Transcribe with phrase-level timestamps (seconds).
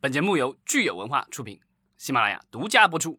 [0.00, 1.58] 本节目由聚友文化出品，
[1.96, 3.18] 喜马拉雅独家播出。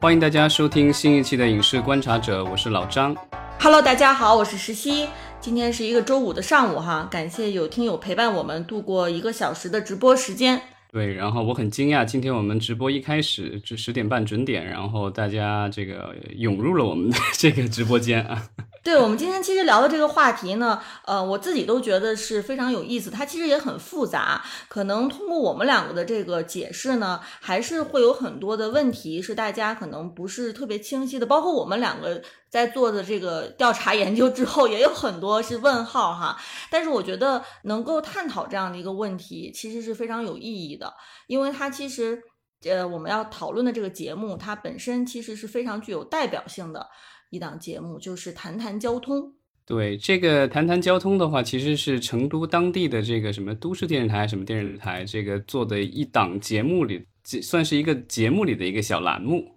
[0.00, 3.14] 欢迎大家收听新一期的《影视观察者》，我是老张。
[3.60, 5.10] Hello，大家好，我是石溪。
[5.38, 10.58] 今天是一个周五的上午哈，感谢有听友陪伴我们度过一个小时的直播时间。
[10.90, 18.42] 对，然后我很惊讶，今天我们直播一开始就十点半准点，然后大家这个涌入了我们的这个直播间啊。
[18.82, 36.36] 对我们今天其实聊的这个话题呢，呃，我自己都觉得是非常有意思，它其实也很复杂，可能通过我们两个的这个解释呢，还是会有很多的问题是大家可能不是特别清晰的，包括我们两个在做的这个调查研究之后，也有很多是问号哈。
[36.68, 40.92] 但是我觉得能够探讨这样的一个问题，其实是非常有意义的，
[41.28, 42.20] 因为它其实。
[42.64, 46.88] 呃，我们要讨论的这个节目，它本身其实是非常具有代表性的
[47.32, 49.16] 一档节目，就是《谈谈交通》。
[49.64, 59.50] 对这个谈谈交通的话，其实是成都当地的这个什么都市电视台、什么电视台这个做的一档节目里，算是一个节目里的一个小栏目。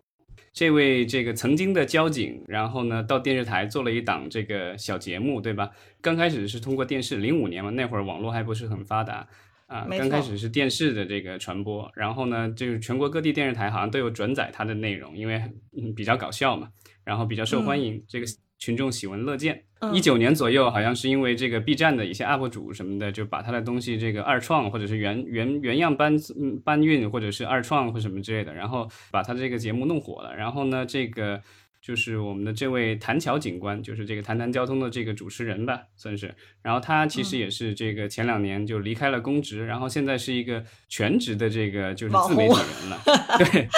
[0.54, 5.70] 这位这个曾经的交警，然后呢到电视台做了一档这个小节目，对吧？
[6.00, 9.28] 刚开始是通过电视，零五年嘛，那会儿网络还不是很发达。
[9.68, 15.42] 啊，刚开始是电视的这个传播，然后呢，就是全国各地电视台好像都有转载它的内容，因为
[15.76, 16.70] 嗯比较搞笑嘛，
[17.06, 18.26] 然后比较受欢迎，嗯、这个
[18.58, 19.64] 群众喜闻乐见。
[19.80, 30.36] 嗯一九年左右，好像是因为这个 B 站的一些 UP 主什么的，就把他的东西这个二创或者是原原原样搬嗯搬运或者是二创或什么之类的，然后把他这个节目弄火了。
[30.36, 31.42] 然后呢，这个。
[31.82, 36.34] 就是我们的这位谭桥警官，就是这个谈谈交通的这个主持人吧，算是。
[36.64, 43.00] 然后他其实也是这个前两年就离开了公职，然后现在是一个全职的这个就是自媒体人了。
[43.38, 43.70] 对，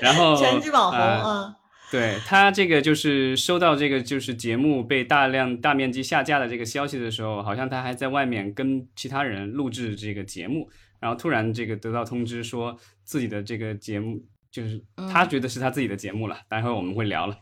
[0.00, 1.22] 然后 全职网红啊。
[1.22, 1.59] 呃
[1.90, 14.80] 对他这个就是收到这个就是节目被大量大面积下架的这个消息的时候，好像他还在外面跟其他人录制这个节目，然后突然这个得到通知说自己的这个节目就是
[15.12, 17.36] 他觉得是他自己的节目了，待会我们会聊了。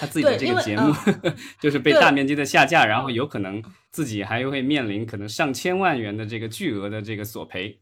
[0.00, 3.62] 他自己的这个节目嗯、 就是被大面积的下架，然后有可能
[3.92, 7.78] 自己还会面临可能上千万元的这个巨额的这个索赔。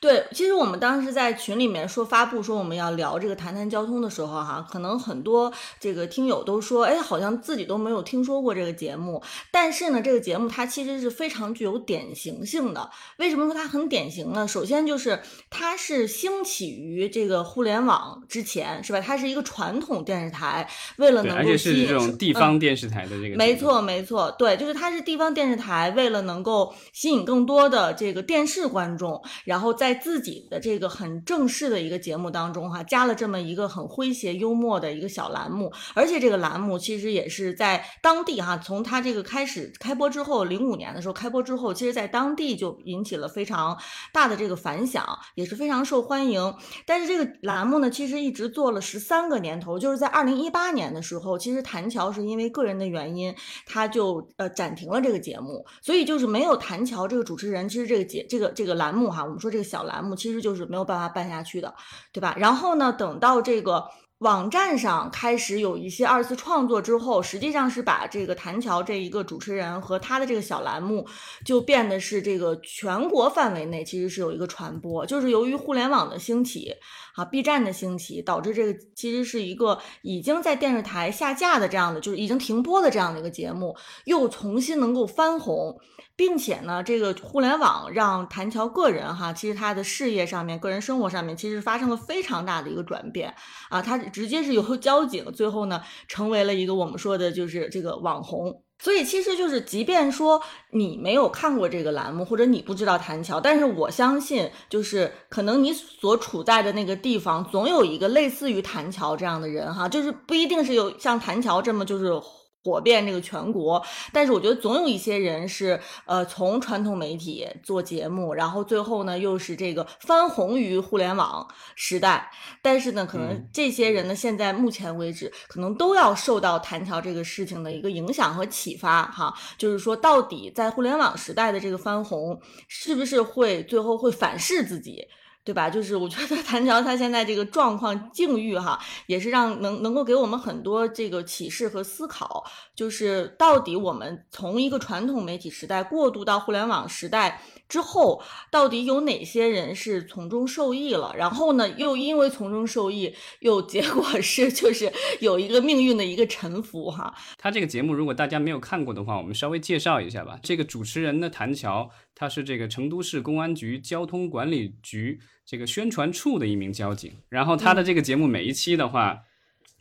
[0.00, 9.22] 对，其实我们当时在群里面说发布说我们要聊这个谈谈交通的时候，哈，可能很多这个听友都说，哎，好像自己都没有听说过这个节目。
[9.50, 12.90] 但是呢，这个节目它其实是非常具有典型性的。
[13.18, 14.46] 为什么说它很典型呢？
[14.46, 19.00] 首先就是它是兴起于这个互联网之前，是吧？
[19.00, 23.38] 它是一个传统电视台，为了能够而且是这种地方电视台的这个、嗯。
[23.38, 29.67] 没错，没错，对，就是它是地方电视台，为了能够吸引更多的这个电视观众，然后。
[29.72, 43.78] 在自己的这个很正式的一个节目当中，哈，加了这么一个很诙谐幽默的一个小栏目，而且这个栏目其实也是在当地哈，从它这个开始开播之后，零五年的时候开播之后，其实在当地就引起了非常
[44.12, 46.54] 大的这个反响，也是非常受欢迎。
[46.86, 53.34] 但是这个栏目呢，其实一直做了十三个年头，就是在二零一八年的时候，其实谭乔是因为个人的原因，
[53.66, 59.68] 他就呃暂停了这个节目，所以就是没有谭乔这个主持人，其实这个节这个这个栏目哈，我们说这个。
[59.68, 61.74] 小栏目其实就是没有办法办下去的，
[62.10, 62.34] 对吧？
[62.38, 63.86] 然后呢，等到这个
[64.20, 71.06] 网站上开始有一些二次创作之后，实际上是把这个谭乔这一个主持人和他的这个小栏目，
[71.44, 76.72] 就变得是这个全国范围内其实是有一个传播，就是由于互联网的兴起
[77.18, 85.76] 啊，B 站的兴起，导致这个其实是一个已经在电视台下架的这样的，就是已经停播的这样的一个节目，又重新能够翻红。
[86.14, 93.32] 并且呢，这个互联网让谭乔个人哈，其实他的事业上面、个人生活上面，其实发生了非常大的一个转变
[93.70, 93.80] 啊。
[93.80, 98.64] 他直接是由 交警，最后呢，成为了一个我们说的就是这个网红。
[98.78, 100.40] 所以其实就是，即便说
[100.70, 112.20] 你没有看过这个栏目，或者你不知道谭乔，但是我相信，就是可能你所处在的那个地方，总有一个类似于谭乔这样的人哈，就是不一定是有像谭乔这么就是。
[112.64, 121.46] 火遍这个全国，但是我觉得总有一些人是呃从传统媒体做节目，然后最后呢又是这个翻红于互联网
[121.76, 122.30] 时代，
[122.60, 135.06] 但是呢可能这些人呢现在目前为止可能都要受到谭乔这个事情的一个影响和启发哈，就是说到底在互联网时代的这个翻红是不是会最后会反噬自己？
[135.48, 135.70] 对吧？
[135.70, 147.40] 就是我觉得 谭乔他现在这个状况境遇哈，也是让能能够给我们很多这个启示和思考，就是到底我们从一个传统媒体时代过渡到互联网时代。
[147.68, 151.14] 之后到底有哪些人是从中受益了？
[151.16, 157.14] 然后呢，又因为从中受益， 又结果是 就是有一个命运的一个沉浮哈。
[157.36, 160.38] 他这个节目如果大家没有看过的话，我们稍微介绍一下吧。
[160.42, 167.12] 这个主持人呢，谭乔，他是这个成都市公安局交通管理局这个宣传处的一名交警。
[167.28, 169.18] 然后他的这个节目每一期的话，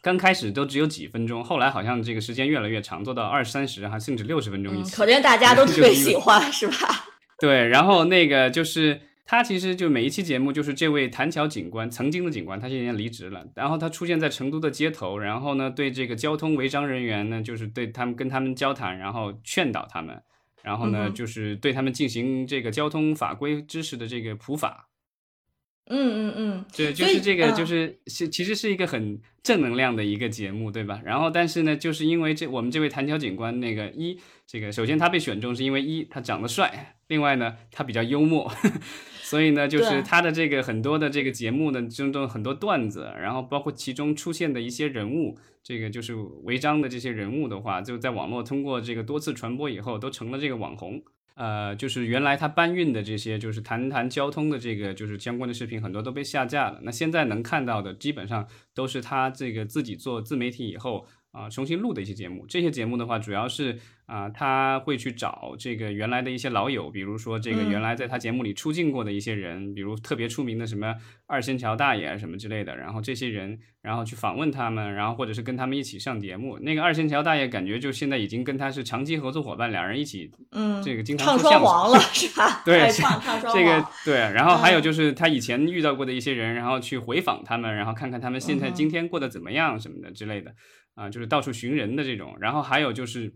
[0.01, 4.93] 刚开始都只有几分钟，后来好像这个时间越来越长，做到二三十还，甚至六十分钟一期。
[4.93, 7.06] 可见大家都特别喜欢，是吧？
[7.39, 13.45] 对，然后那个就是他，其实就每一期节目，就是这位谭桥警官，曾经的警官，他现在离职了。
[13.55, 20.19] 然后他出现在成都的街头，然后呢，对这个交通违章人员呢，就是对他们跟他们交谈，然后劝导他们，
[20.63, 24.87] 然后呢，就是对他们进行这个交通法规知识的这个普法。
[25.89, 31.01] 嗯嗯嗯，对，就是这个，就是是其实是一个很正能量的一个节目，对吧？
[31.05, 36.93] 然后但是呢，就是因为这我们这位谭桥警官，那个一这个首先他被选中是因为一他长得帅。
[37.07, 38.51] 另外呢，他比较幽默，
[39.23, 46.13] 所以呢，就是他的这个很多的这个节目呢，中中很多段子，然后包括其中出现的一些人物，这个就是
[46.43, 51.01] 违章的这些人物的话，就在网络通过这个多次传播以后，都成了这个网红。
[51.37, 56.79] 呃，就是原来他搬运的这些，就是谈谈交通的这个，就是相关的视频，很多都被下架了。
[56.81, 62.45] 那现在能看到的，基本上都是他这个自己做自媒体以后啊，重新录的一些节目。
[62.47, 63.79] 这些节目的话，主要是。
[64.07, 70.95] 啊，他会去找这个原来的一些老友，比如说这个原来在他节目里出镜过的一些人，比如特别出名的什么
[71.25, 76.57] 二仙桥大爷什么之类的，然后这些人，然后去访问他们，然后或者是跟他们一起上节目。
[76.59, 82.61] 那个二仙桥大爷感觉就现在已经跟他是长期合作伙伴，两人一起，嗯，这个经常唱双簧了 是吧？
[82.63, 84.15] 对，唱唱双这个对。
[84.15, 90.55] 然后还有就是他以前遇到过的一些人，然后去回访他们，然后看看他们现在今天过得怎么样什么的之类的，
[90.97, 92.35] 啊，就是到处寻人的这种。
[92.41, 93.33] 然后还有就是。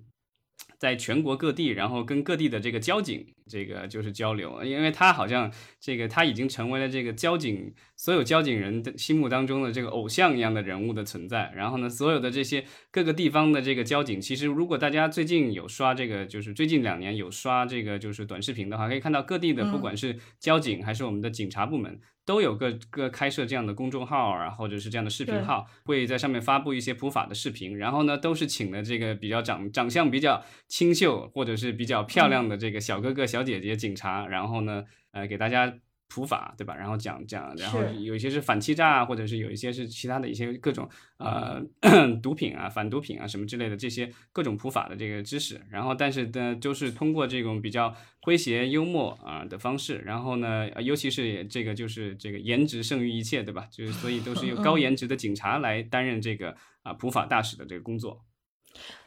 [0.78, 11.52] 在全国各地，然后跟各地的这个交警，这个就是交流，因为他好像这个他已经成为了这个交警所有交警人的心目当中的这个偶像一样的人物的存在。
[11.56, 22.00] 然后呢，所有的这些各个地方的这个交警，其实如果大家最近有刷这个，就是最近两年有刷这个就是短视频的话，可以看到各地的不管是交警还是我们的警察部门。
[22.26, 27.78] 都有个个开设这样的公众号啊，或者是这样的视频号，会在上面发布一些普法的视频。
[27.78, 35.74] 然后呢，都是请的这个比较长长相比较清秀或者是比较漂亮的这个小哥哥小姐姐警察，然后呢，呃，给大家。
[36.14, 36.76] 普法对吧？
[36.76, 41.64] 然后讲讲，然后有一些是反欺诈啊，或者是有一些是其他的一些各种呃
[42.22, 45.62] 毒品啊、反毒品啊什么之类的这些各种普法的这个知识。
[45.70, 50.00] 然后，但是呢，都是通过这种比较诙谐幽默啊的方式。
[50.00, 53.70] 然后呢，尤其是这个就是这个颜值胜于一切，对吧？
[53.72, 56.54] 就是所以都是由高颜值的警察来担任这个
[56.84, 58.22] 啊普法大使的这个工作。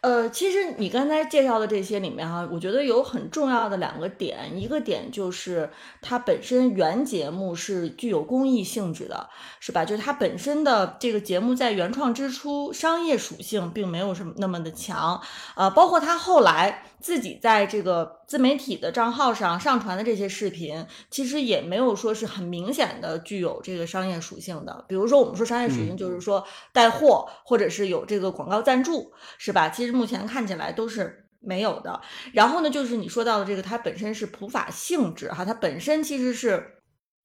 [0.00, 5.70] 呃，其实你刚才介绍的这些里面哈，我觉得有很重要的两个点，一个点就是
[6.02, 9.28] 它本身原节目是具有公益性质的，
[9.61, 9.84] 是吧？
[9.84, 15.20] 就是它本身的这个节目在原创之初，商业属性并没有什么那么的强，
[15.55, 16.84] 啊，包括它后来。
[17.05, 24.83] 自己在这个自媒体的账号上上传的这些视频，其实也没有说是很明显的具有这个商业属性的。
[24.89, 26.43] 比如说，我们说商业属性，就是说
[26.73, 29.69] 带货或者是有这个广告赞助，是吧？
[29.69, 32.01] 其实目前看起来都是没有的。
[32.33, 36.79] 然后呢，就是你说到的这个，它本身是普法性质哈，它本身其实是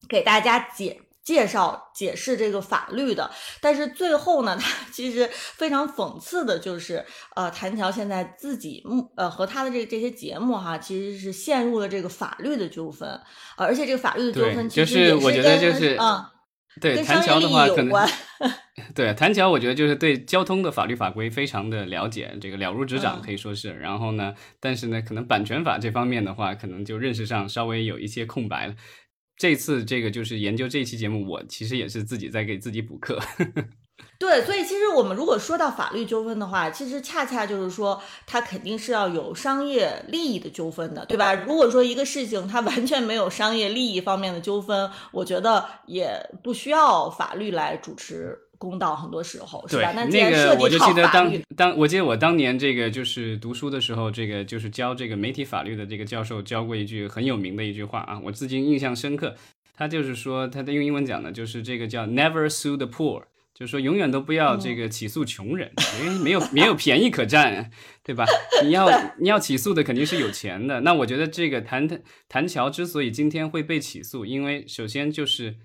[0.09, 0.99] 给大家解。
[1.23, 3.29] 介绍解释这个法律的，
[3.61, 7.05] 但是最后呢， 他其实非常讽刺的就是，
[7.35, 13.19] 呃，谭乔现在自己目呃和他的这这些节目哈，其实是陷入了这个法律的纠纷，
[13.57, 16.31] 而且这个法律的纠纷其实也是跟啊，
[16.81, 18.07] 对谭乔的话可能
[18.95, 23.73] 对谭乔，我觉得就是对交通的法律法规非常的了解，这个了如指掌可以说是。
[23.73, 28.73] 然后呢，但是呢，可能版权法这方面的话，可能就认识上稍微有一些空白了。
[29.39, 33.17] 这次这个就是研究这期节目，我其实也是自己在给自己补课。
[34.19, 41.33] 对，所以其实我们如果说到法律纠纷的话，其实恰恰就是说，它肯定是要有商业利益的纠纷的，对吧？
[41.33, 46.11] 如果说一个事情它完全没有商业利益方面的纠纷，我觉得也
[46.43, 48.37] 不需要法律来主持。
[48.59, 49.93] 公道很多时候是吧？
[49.95, 59.33] 那那个我就记得当当，我记得我当年这个就是读书的时候，这个就是教这个媒体法律的这个教授教过一句很有名的一句话啊，我至今印象深刻。
[59.77, 63.23] 他就是说，他的用英文讲的，就是这个叫 “never sue the poor”，
[63.53, 65.71] 就是说永远都不要这个起诉穷人，
[66.03, 67.71] 因为没有没有便宜可占，
[68.03, 68.25] 对吧？
[68.65, 68.89] 你要
[69.19, 70.81] 你要起诉的肯定是有钱的。
[70.81, 75.55] 那我觉得这个谭谭谭乔之所以今天会被起诉，因为首先就是。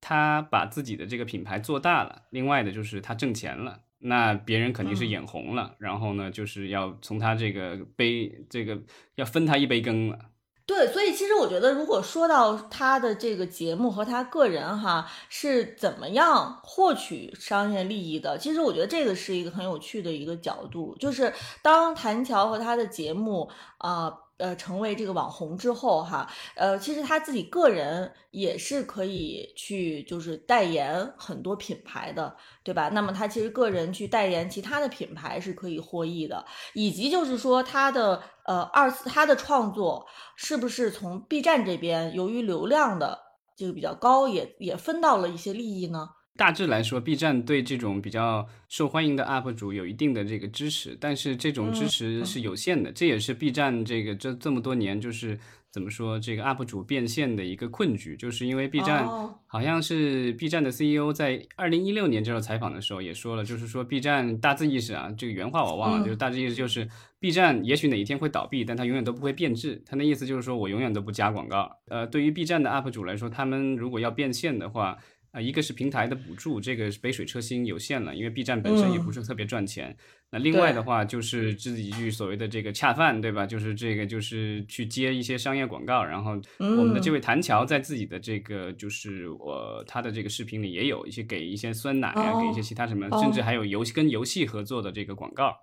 [0.00, 8.78] 他把自己的这个品牌做大了，另外的就是他挣钱了，那别人肯定是眼红了，然后呢，就是要从他这个杯这个
[9.16, 10.18] 要分他一杯羹了。
[10.66, 24.04] 对，所以其实我觉得，如果说到他的这个节目和他个人哈是怎么样获取商业利益的，其实我觉得这个是一个很有趣的一个角度，就是当谭乔和他的节目啊。
[24.04, 32.88] 呃，呃成为这个网红之后，哈，呃，其实他自己个人也是可以去，就是代言很多品牌的，对吧？
[32.88, 43.18] 那么他其实个人去代言其他的品牌是可以获益的，以及就是说他的呃二次他的创作是不是从 B 站这边由于流量的
[43.56, 46.08] 这个比较高，也也分到了一些利益呢？
[46.38, 52.92] 大致来说，B 站对这种比较受欢迎的 UP 主有一定的这个支持，但是这种支持是有限的。
[52.92, 55.36] 这也是 B 站这个这这么多年就是
[55.72, 59.04] 怎么说这个 UP 主变现的一个困局，就是因为 B 站
[59.48, 69.82] 好像是 B 站的 CEO 在二零一六年接受采访的时候也说了，就是说 B 站大致意思啊，这个原话我忘了，就是大致意思就是 B 站也许哪一天会倒闭，但它永远都不会变质。
[69.84, 71.68] 他那意思就是说我永远都不加广告。
[71.88, 74.96] 呃，对于 B 站的 UP 主来说，他们如果要变现的话。
[75.38, 79.96] 啊，一个是平台的补助，这个杯水车薪有限了，因为 B 站本身也不是特别赚钱。
[80.30, 83.46] 那另外的话，就是自己去所谓的这个恰饭，对吧？
[83.46, 86.04] 就是这个就是去接一些商业广告。
[86.04, 95.54] 然后我们的这位谭乔在自己的这个就是我他的这个视频里也有一些给一些酸奶啊，给一些其他什么，甚至还有游戏跟游戏合作的这个广告。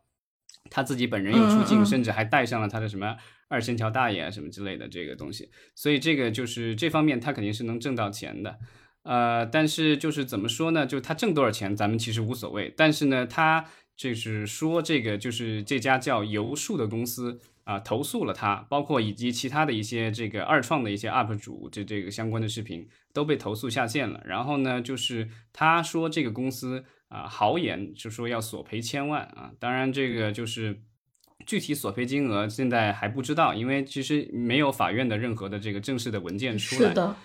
[0.71, 3.15] 他自己本人有出镜，甚至还带上了他的什么
[3.49, 5.49] 二仙桥大爷啊什么之类的这个东西。
[5.75, 8.57] 所以这个就是这方面他肯定是能挣到钱的。
[9.05, 10.85] 呃，但是就是怎么说呢？
[10.85, 12.73] 就他挣多少钱，咱们其实无所谓。
[12.75, 13.63] 但是呢，他
[13.95, 24.19] 就是说这个，就是这家叫游数的公司啊，投诉了他，包括以及其他的一些这个二创的一些 UP 主，这这个相关的视频都被投诉下线了。
[24.25, 29.51] 然后呢，就是他说这个公司啊，豪言就说要索赔千万啊。
[29.59, 30.81] 当然，这个就是
[31.45, 36.89] 具体索赔金额现在还不知道，因为其实没有法院的任何的这个正式的文件出来。
[36.89, 37.15] 是的。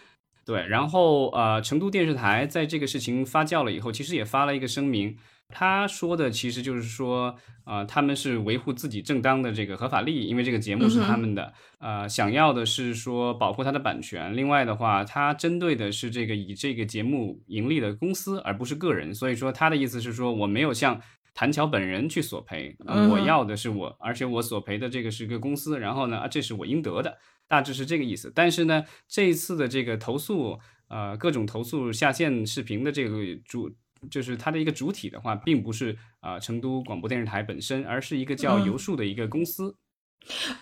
[0.50, 5.16] 对，然后呃，成都电视台在这个事情发酵了以后，其实也发了一个声明。
[5.49, 14.37] 他说的其实就是说，呃，他们是维护自己正当的这个合法利益，因为这个节目是他们的，呃，想要的是说保护它的版权。
[14.37, 19.14] 另外的话，他针对的是这个以这个节目盈利的公司，而不是个人。
[19.14, 21.00] 所以说，他的意思是说，我没有向
[21.33, 22.76] 谭乔本人去索赔，
[23.09, 27.16] 我要的是我，而且我索赔的这个是个公司，然后呢，啊，这是我应得的。
[27.50, 33.11] 大致是这个意思，但是呢，这一次的这个投诉，呃，各种投诉下线视频的这个
[33.45, 33.69] 主，
[34.09, 39.76] 就是它的一个主体的话，并不是啊成都广播电视台本身，而是一个叫游数的一个公司。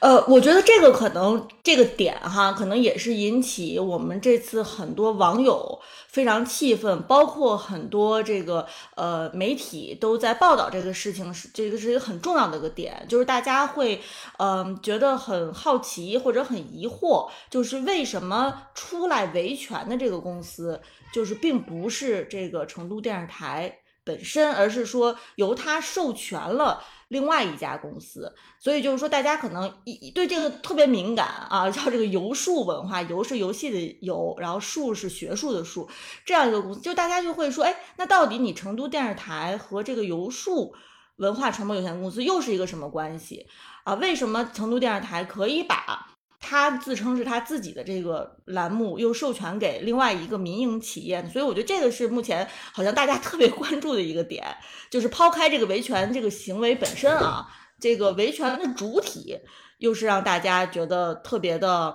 [0.01, 14.01] 呃，我觉得这个可能这个点哈，可能也是引起我们这次很多网友非常气愤，包括很多这个呃媒体都在报道这个事情，是这个是一个很重要的一个点，就是大家会
[14.39, 20.81] 嗯觉得很好奇或者很疑惑，就是为什么出来维权的这个公司，
[21.13, 26.83] 就是并不是这个成都电视台本身，而是说由他授权了。
[27.09, 35.89] 另外一家公司，所以就是说，大家可能一对这个特别敏感啊， 叫这个游术文化，游是游戏的游，然后术是学术的术，
[36.25, 40.75] 这样一个公司，就大家就会说，哎，那到底你成都电视台和这个游术
[41.17, 43.47] 文化传播有限公司又是一个什么关系
[43.85, 43.95] 啊？
[43.95, 46.08] 为什么成都电视台可以把？
[46.49, 54.43] 他自称是他自己的这个栏目，又授权给另外一个民营企业，所以我觉得这个是目前好像大家特别关注的一个点，
[54.89, 57.47] 就是抛开这个维权这个行为本身啊，
[57.79, 59.39] 这个维权的主体
[59.77, 61.95] 又是让大家觉得特别的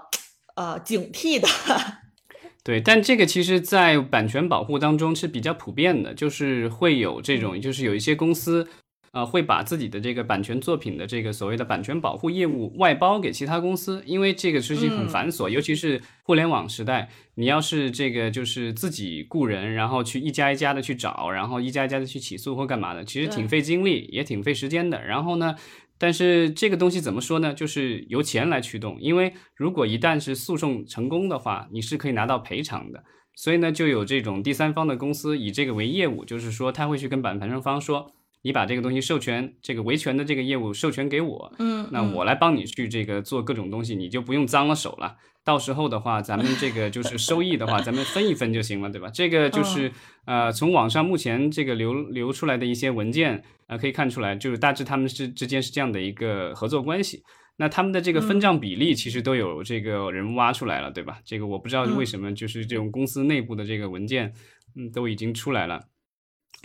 [0.56, 1.48] 呃警惕的。
[2.64, 8.68] 对，但这个其实，在版权保护当中是比较普遍的，就是会有这种，就是有一些公司。
[9.14, 25.06] 呃，会把自己的这个版权作品的这个所谓的版权保护业务外包给其他公司，因为这个事情很繁琐，尤其是互联网时代，你要是这个就是自己雇人，然后去一家一家的去找，然后一家一家的去起诉或干嘛的，其实挺费精力，也挺费时间的。
[25.06, 25.56] 然后呢，
[26.00, 27.54] 但是这个东西怎么说呢？
[27.54, 33.04] 就是由钱来驱动，因为如果一旦是诉讼成功的话，你是可以拿到赔偿的。
[33.36, 38.10] 所以呢，就有这种第三方的公司以这个为业务，就是说他会去跟版权方说。
[38.44, 45.16] 你把这个东西授权，这个维权的这个业务授权给我，嗯，那我来帮你去这个做各种东西，你就不用脏了手了。
[45.46, 49.10] 到时候的话，咱们这个就是收益的话，咱们分一分就行了，对吧？
[49.14, 49.92] 这个就是
[50.26, 57.24] 呃，从网上目前这个流流出来的一些文件啊，可以看出来，就是大致他们是之间是这样的一个合作关系。
[57.58, 61.20] 那他们的这个分账比例其实都有这个人挖出来了，对吧？
[61.24, 64.34] 这个我不知道为什么，就是这种公司内部的这个文件，
[64.76, 65.80] 嗯，都已经出来了。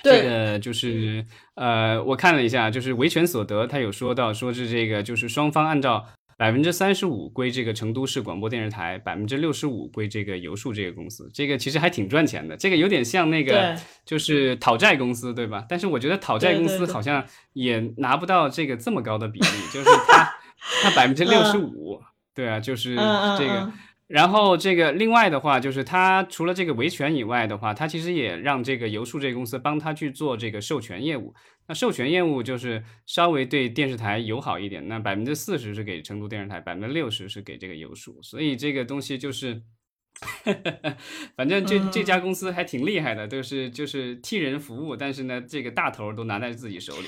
[0.02, 1.24] 这个就是
[1.54, 12.56] 呃，我看了一下，就是维权所得，他有说到，说是这个就是双方按照百分之三十五归这个成都市广播电视台，百分之六十五归这个游数这个公司，这个其实还挺赚钱的。
[12.56, 15.66] 这个有点像那个就是讨债公司，对吧？
[15.68, 17.24] 但是我觉得讨债公司好像
[17.54, 20.32] 也拿不到这个这么高的比例，就是他
[20.82, 22.00] 他 百分之六十五，
[22.34, 23.72] 对啊，就是这个。
[24.08, 31.34] 然后这个另外的话，就是他除了这个维权以外的话，他其实也让这个游数这个公司帮他去做这个授权业务。
[31.66, 38.18] 那授权业务就是稍微对电视台友好一点，那百分之四十是给成都电视台，百分之六十是给这个游数。
[38.22, 39.60] 所以这个东西就是，
[41.36, 47.06] 反正这这家公司还挺厉害的，都是就是替人服务，但是呢，这个大头都拿在自己手里。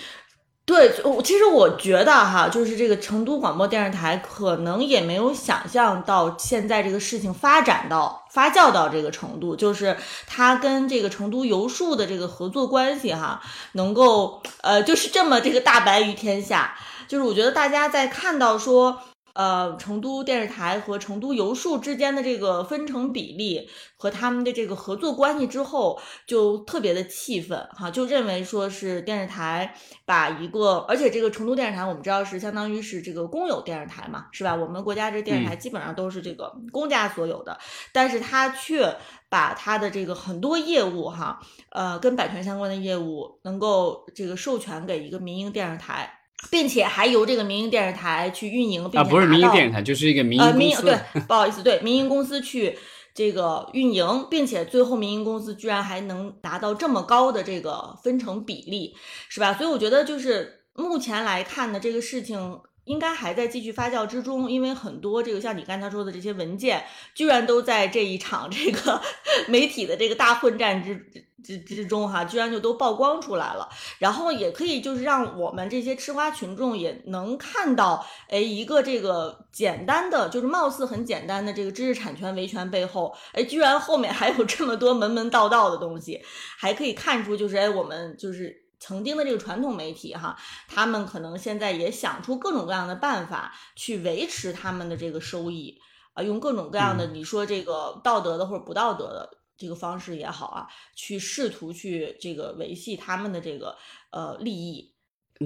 [0.66, 9.96] 对，我其实我觉得哈，就是这个成都广播电视台可能也没有想象到现在这个事情发展到发酵到这个程度，就是
[10.28, 13.40] 他跟这个成都游树的这个合作关系哈，
[13.72, 16.76] 能够呃，就是这么这个大白于天下。
[17.08, 19.02] 就是我觉得大家在看到说。
[19.34, 34.54] 呃，成都电视台和成都游数之间的这个分成比例和他们的这个合作关系之后，就特别的气愤哈，就认为说是电视台把一个，而且这个成都电视台我们知道是相当于是这个公有电视台嘛，是吧？
[34.54, 37.58] 我们国家这电视台基本上都是这个公家所有的，
[37.92, 38.96] 但是他却
[39.28, 46.19] 把他的这个很多业务哈，呃，跟版权相关的业务能够这个授权给一个民营电视台。
[46.48, 50.82] 并且还由这个民营电视台去运营，啊，不是民营电视台，就是一个民营公司。
[50.82, 52.78] 对，不好意思，对，民营公司去
[53.14, 58.94] 这个运营，并且最后民营公司居然还能达到这么高的这个分成比例，
[59.28, 59.52] 是吧？
[59.54, 62.60] 所以我觉得就是目前来看的，这个事情。
[62.90, 69.00] 应该还在继续发酵之中，因为很多这个像你刚才说的这些文件，居然都在这一场这个
[69.46, 70.96] 媒体的这个大混战之
[71.44, 73.68] 之之中哈，居然就都曝光出来了。
[74.00, 86.20] 然后也可以就是让我们这些吃瓜群众也能看到，哎，一个这个简单的就是貌似很简单的这个知识产权维权背后，哎，居然后面还有这么多门门道道的东西，
[86.58, 88.59] 还可以看出就是哎，我们就是。
[88.80, 95.78] 曾经的这个传统媒体哈，他们可能现在也想出各种各样的办法去维持他们的这个收益
[96.14, 100.66] 啊，用各种各样的你说这个道德的或者不道德的这个方式也好啊，
[100.96, 103.76] 去试图去这个维系他们的这个
[104.10, 104.94] 呃利益。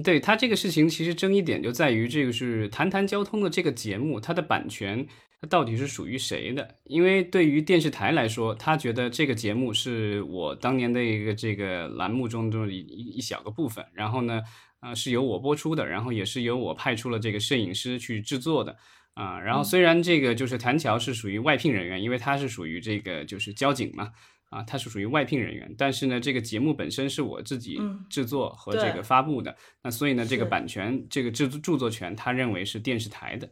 [0.03, 5.07] 对他这个事情，其实争议点就在于这个是谈谈交通的这个节目，它的版权。
[5.45, 6.75] 到底是属于谁的？
[6.85, 14.41] 因为对于电视台来说，他觉得这个节目是我当年的一个这个栏目中的一一小个部分，然后呢，
[14.79, 18.77] 啊是由我播出的，然后也是由我派出了这个摄影师去制作的，
[19.13, 24.11] 啊，然后虽然这个就是谭桥是属于外聘人员，因为他是属于这个就是交警嘛，
[24.49, 27.79] 啊，他是属于外聘人员，但是呢，这个节目本身是我自己
[28.09, 33.49] 制作和这个发布的，那所以呢，这个版权这个制作著作权，他认为是电视台的。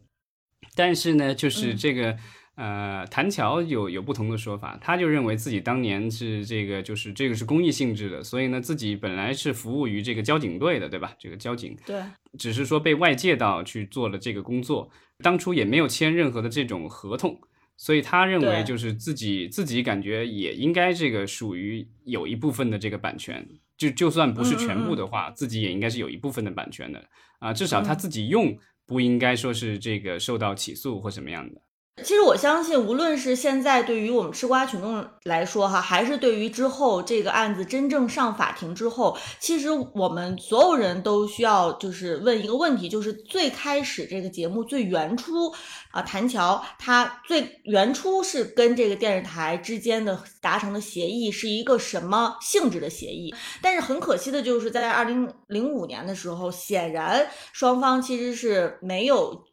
[0.75, 2.17] 但是呢，就是这个，
[2.55, 11.13] 呃，谭乔有有不同的说法，他就认为自己当年是这个，就是这个是公益性质的，所以呢，自己本来是服务于这个交警队的，对吧？
[11.19, 12.01] 这个交警，对，
[12.37, 17.39] 只是说被外界到去做了这个工作，当初也没有签任何的这种合同，
[17.77, 27.03] 所以他认为就是自己自己感觉也应该这个属于有一部分的这个版权，就就算不是全部的话，自己也应该是有一部分的版权的。
[27.39, 28.57] 啊，至少他自己用。
[28.85, 31.61] 不应该说是这个受到起诉或什么样的。
[32.01, 45.53] 其实我相信，无论是现在对于我们吃瓜群众来说，哈，还是对于之后这个案子真正上法庭之后，其实我们所有人都需要就是问一个问题，就是最开始这个节目最原初
[45.91, 53.33] 啊，谭乔他最原初是跟这个电视台之间的达成的协议是一个什么性质的协议？
[53.61, 59.43] 但是很可惜的就是在二零零五年的时候，显然双方其实是没有。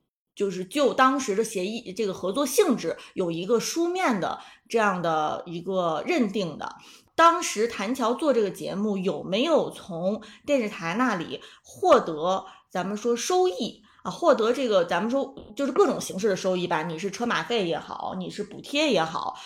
[0.41, 6.77] 就是就当时的协议，这个合作性质有一个书面的这样的一个认定的。
[7.15, 14.11] 当时谭桥做这个节目有没有从电视台那里获得咱们说收益啊？
[14.11, 16.85] 获得这个咱们说就是各种形式的收益吧？
[16.85, 19.39] 你是车马费也好，你是补贴也好，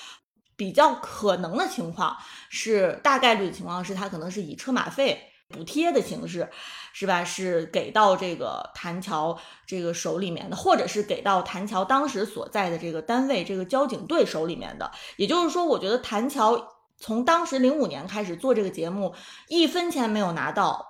[0.54, 2.16] 比较可能的情况
[2.50, 5.33] 是大概率的情况是他可能是以车马费。
[5.54, 6.50] 补贴的形式，
[6.92, 7.24] 是吧？
[7.24, 14.90] 是给到这个谭桥这个手里面的，或者是给到谭桥当时所在的这个单位这个交警队手里面的。
[15.16, 16.60] 也就是说，我觉得谭桥
[16.98, 19.14] 从当时零五年开始做这个节目，
[19.48, 20.84] 一分钱没有拿到，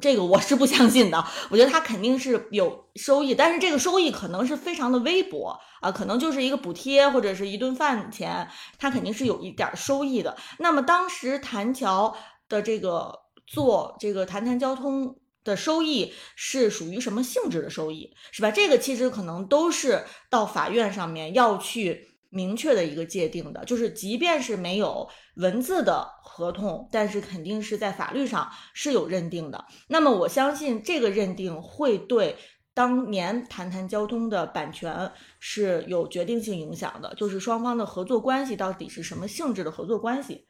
[0.00, 8.48] 这个我是不相信的，我觉得他肯定是有收益，但是这个收益可能是非常的微薄啊，可能就是一个补贴或者是一顿饭钱，
[8.78, 10.36] 他肯定是有一点收益的。
[10.58, 12.14] 那么当时谭桥
[12.48, 18.50] 的这个做这个谈谈交通的收益是属于什么性质的收益，是吧？
[18.50, 22.12] 这个其实可能都是到法院上面要去。
[22.28, 29.64] 明确的一个界定的，就是即便是没有文字的合同，但是肯定是在法律上是有认定的。
[29.88, 32.36] 那么我相信这个认定会对
[32.74, 40.44] 当年谈谈交通的版权是有决定性影响的，就是双方的合作关系到底是什么性质的合作关系。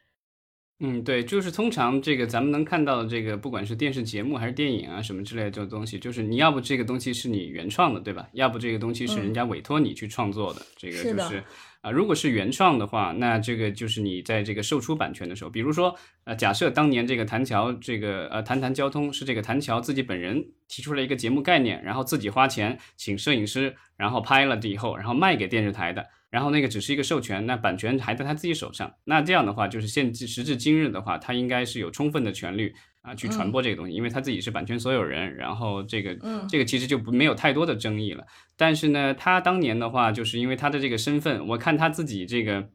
[0.78, 8.28] 嗯，对，就是通常这个咱们能看到的这个，不管是电视节目还是电影啊什么之类的这种东西，就是你要不这个东西是你原创的，对吧？
[8.32, 11.42] 要不这个东西是人家委托你去创作的，这个就是
[11.80, 26.04] 啊，如果是原创的话，那这个就是你在这个售出版权的时候，比如说呃，假设当年这个谭桥这个呃谈谈交通是这个谭桥自己本人提出了一个节目概念，然后自己花钱请摄影师，然后拍了以后，然后卖给电视台的。
[26.30, 28.92] 然后那个只是一个授权，那版权还在他自己手上。
[29.04, 35.34] 那这样的话，就是现时至今日的话，他应该是有充分的权利啊去传播这个东西，因为他自己是版权所有人。
[35.36, 36.16] 然后这个
[36.48, 38.24] 这个其实就不没有太多的争议了。
[38.56, 42.68] 但是呢，他当年的话，就是因为他的这个身份，我看他自己这个。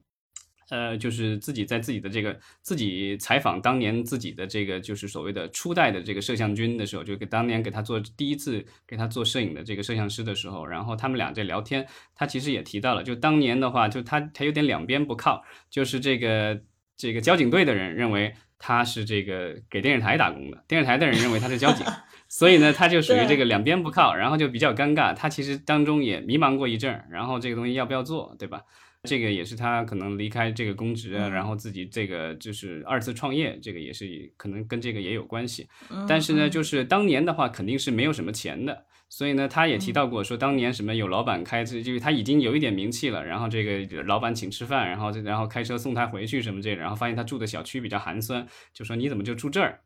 [0.72, 16.62] 呃，就是自己在自己的这个自己采访当年自己的这个就是所谓的初代的这个摄像君的时候，就给当年给他做第一次给他做摄影的这个摄像师的时候，然后他们俩在聊天，他其实也提到了，就当年的话，就他他有点两边不靠，就是这个
[16.96, 21.86] 这个交警队的人认为他是这个给电视台打工的，电视台的人认为他是交警，
[22.30, 28.62] 所以呢，他就属于这个两边不靠，然后就比较尴尬，他其实当中也迷茫过一阵儿，然后这个东西要不要做，对吧？
[29.10, 35.68] 这个也是他可能离开这个公职啊，然后自己这个就是二次创业，这个也是可能跟这个也有关系。
[36.08, 49.82] 但是呢，就是当年的话肯定是没有什么钱的，所以呢，他也提到过说当年什么有老板开车，就是他已经有一点名气了，然后这个老板请吃饭，然后然后开车送他回去什么这个，然后发现他住的小区比较寒酸，就说你怎么就住这儿？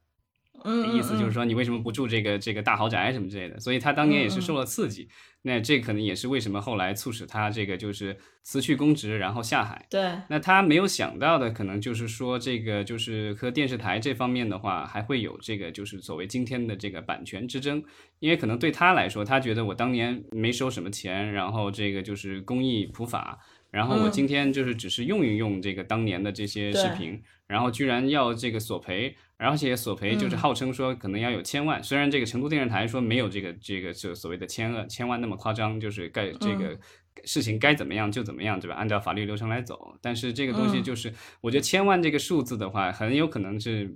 [0.65, 3.59] 嗯，意思就是说你为什么不住这个这个大豪宅什么之类的？
[3.59, 5.07] 所以他当年也是受了刺激。
[5.43, 9.85] 那这可能也是为什么后来促使他这个就是辞去公职，然后下海。
[9.91, 17.83] 对，那他没有想到的可能就是说，这个就是和电视台这方面的话，还会有这个就是所谓今天的这个版权之争。
[18.17, 23.37] 因为可能对他来说，他觉得我当年没收什么钱，然后这个就是公益普法，
[23.69, 29.15] 然后我今天就是只是用一用这个当年的这些视频，然后居然要这个索赔。
[29.37, 36.77] 而且索赔就是号称说可能要有千万，虽然这个成都电视台说没有这个这个就所谓的千万千万那么夸张，就是该这个
[37.23, 38.75] 事情该怎么样就怎么样，对吧？
[38.75, 39.97] 按照法律流程来走。
[40.01, 43.93] 但是这个东西就是，我觉得千万这个数字的话，很有可能是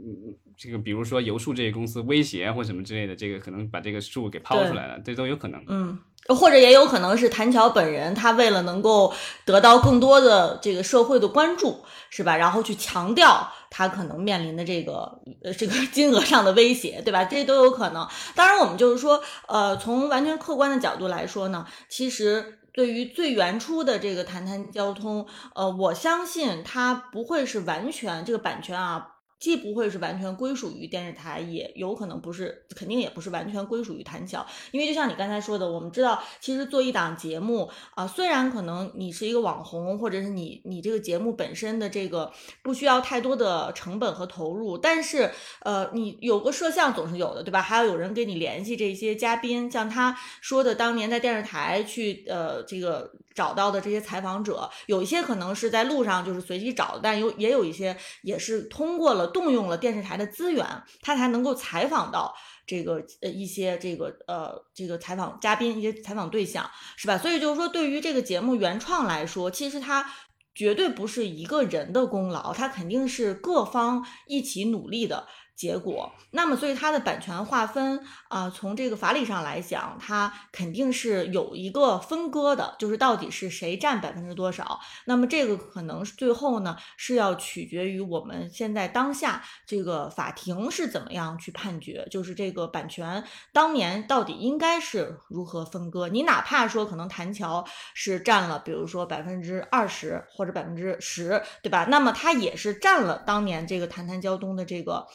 [0.58, 5.64] 这个，比如说游数这些公司威胁或什么之类的，这个可能把这个数给抛出来了，这都有可能。
[5.68, 5.98] 嗯。
[6.36, 9.14] 或者也有可能是谭桥本人，他为了能够
[9.46, 12.36] 得到更多的这个社会的关注，是吧？
[12.36, 17.26] 然后去强调他可能面临的这个呃这个金额上的威胁，对吧？
[17.26, 18.08] 这都有可能。
[18.36, 29.16] 当然，我们就是说，呃，从完全客观的角度来说呢，其实对于最原初的这个谈谈交通，呃，我相信它不会是完全这个版权啊。
[29.40, 34.46] 既不会是完全归属于电视台，也有可能不是，肯定也不是完全归属于谭桥。
[34.72, 47.62] 因为就像你刚才说的，我们知道，其实做一档节目啊，虽然可能你是一个网红，或者是你你这个节目本身的这个不需要太多的成本和投入，但是呃，你有个摄像总是有的，对吧？
[47.62, 53.12] 还要有人给你联系这些嘉宾，像他说的，当年在电视台去呃这个。
[53.40, 60.66] 找到的这些采访者，有一些可能是在路上就是随机找，但有也有一些也是通过了动用了电视台的资源，
[61.02, 62.36] 他才能够采访到
[62.68, 67.18] 这个呃一些这个呃这个采访嘉宾一些采访对象，是吧？
[67.18, 70.06] 所以就是说，对于这个节目原创来说，其实它
[70.54, 75.26] 绝对不是一个人的功劳，它肯定是各方一起努力的。
[75.60, 84.80] 结果，那么所以它的版权划分啊，从这个法理上来讲，它肯定是有一个分割的，就是到底是谁占百分之多少。
[85.04, 96.08] 那么这个可能最后呢是要取决于我们现在当下这个法庭是怎么样去判决，就是这个版权当年到底应该是如何分割。
[96.08, 101.84] 你哪怕说可能谭桥是占了，比如说百分之二十或者百分之十，对吧？
[101.90, 105.06] 那么它也是占了当年这个谈谈交通的这个。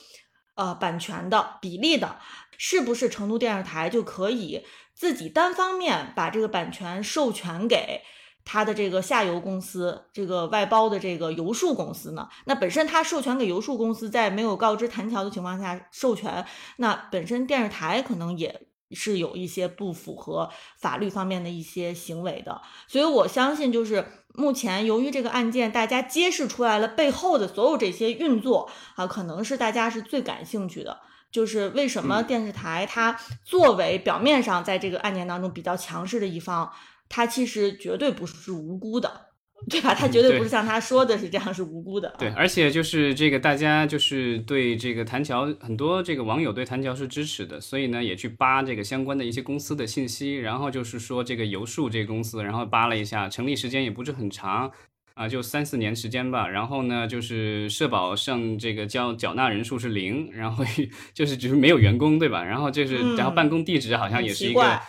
[0.54, 2.16] 呃，版权的比例的，
[2.56, 4.64] 是不是成都电视台就可以
[4.94, 8.02] 自己单方面把这个版权授权给
[8.44, 18.68] 他的这个下游公司，这个外包的这个游数公司呢，那本身他授权给游数公司，在没有告知谭桥的情况下授权，那本身电视台可能也。
[18.94, 36.72] 是有一些不符合法律方面的一些行为的，所以我相信，就是目前由于这个案件，大家揭示出来了背后的所有这些运作啊，可能是大家是最感兴趣的，就是为什么电视台它作为表面上在这个案件当中比较强势的一方，
[37.09, 39.33] 它其实绝对不是无辜的。
[39.70, 39.94] 对吧？
[39.94, 42.14] 他绝对不是像他说的是这样，是无辜的。
[42.18, 54.70] 对，而且就是这个，大家就是对这个谭桥，很多这个网友对谭桥是支持的，所以呢，也去扒这个相关的一些公司的信息，然后就是说这个游数这个公司，然后扒了一下，成立时间也不是很长
[55.14, 56.48] 啊，就三四年时间吧。
[56.48, 60.64] 然后呢，就是社保上这个交缴纳人数是零，然后
[61.14, 62.44] 就是只是没有员工，对吧？
[62.44, 64.81] 然后就是，然后办公地址好像也是一个。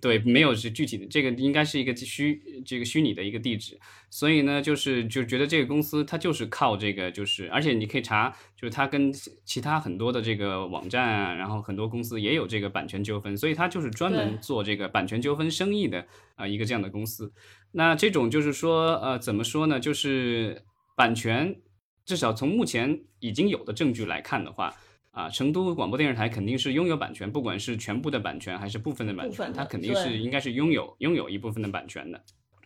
[0.00, 3.78] 对，没有是具体的，这个应该是一个虚这个虚拟的一个地址，
[4.10, 9.12] 所以呢，就是就觉得这个公司它就是靠这个，就是而且你可以查，就是它跟
[9.44, 17.32] 其他很多的这个网站啊，然后很多公司也有这个版权纠纷，所以它就是专门做这个版权纠纷生意的啊一个这样的公司。
[17.72, 19.78] 那这种就是说，呃，怎么说呢？
[19.78, 20.64] 就是
[20.96, 21.56] 版权，
[22.04, 24.74] 至少从目前已经有的证据来看的话。
[25.12, 32.20] 啊，成都广播电视台肯定是拥有版权，不管是全部的版权还是部分的版权，它肯定是应该是拥有拥有一部分的版权的。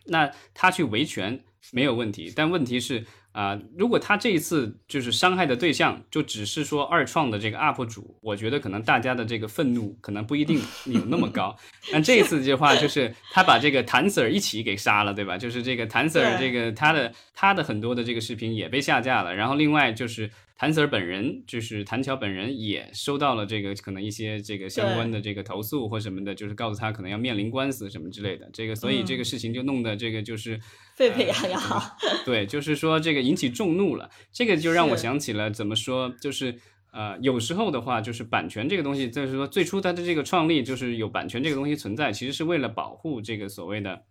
[0.05, 1.37] 那他去维权
[1.73, 11.53] 没有问题，但问题是啊，如果他这一次就是伤害的对象就只是说二创的这个 UP 主，我觉得可能大家的这个愤怒可能不一定 有那么高。
[11.91, 15.37] 但这一次的话，就是他把这个谭 Sir 一起给杀了，对吧？
[15.37, 20.31] 就是这个谭 Sir 这个他的他的很多的这个视频也被下架了，然后另外就是。
[20.59, 28.49] 谭 Sir 本人就是谭乔本人也收到了这个可能一些这个相关的这个投诉或什么的，就是告诉他可能要面临官司什么之类的。
[28.51, 30.59] 这个所以这个事情就弄得这个就是
[30.95, 31.61] 沸沸扬扬。
[32.25, 34.09] 对，就是说这个引起众怒了。
[34.33, 36.55] 这个就让我想起了怎么说，就是
[36.91, 44.01] 呃有时候的话，就是版权这个东西，就是说最初它的这个创立就是有版权这个东西存在，其实是为了保护这个所谓的，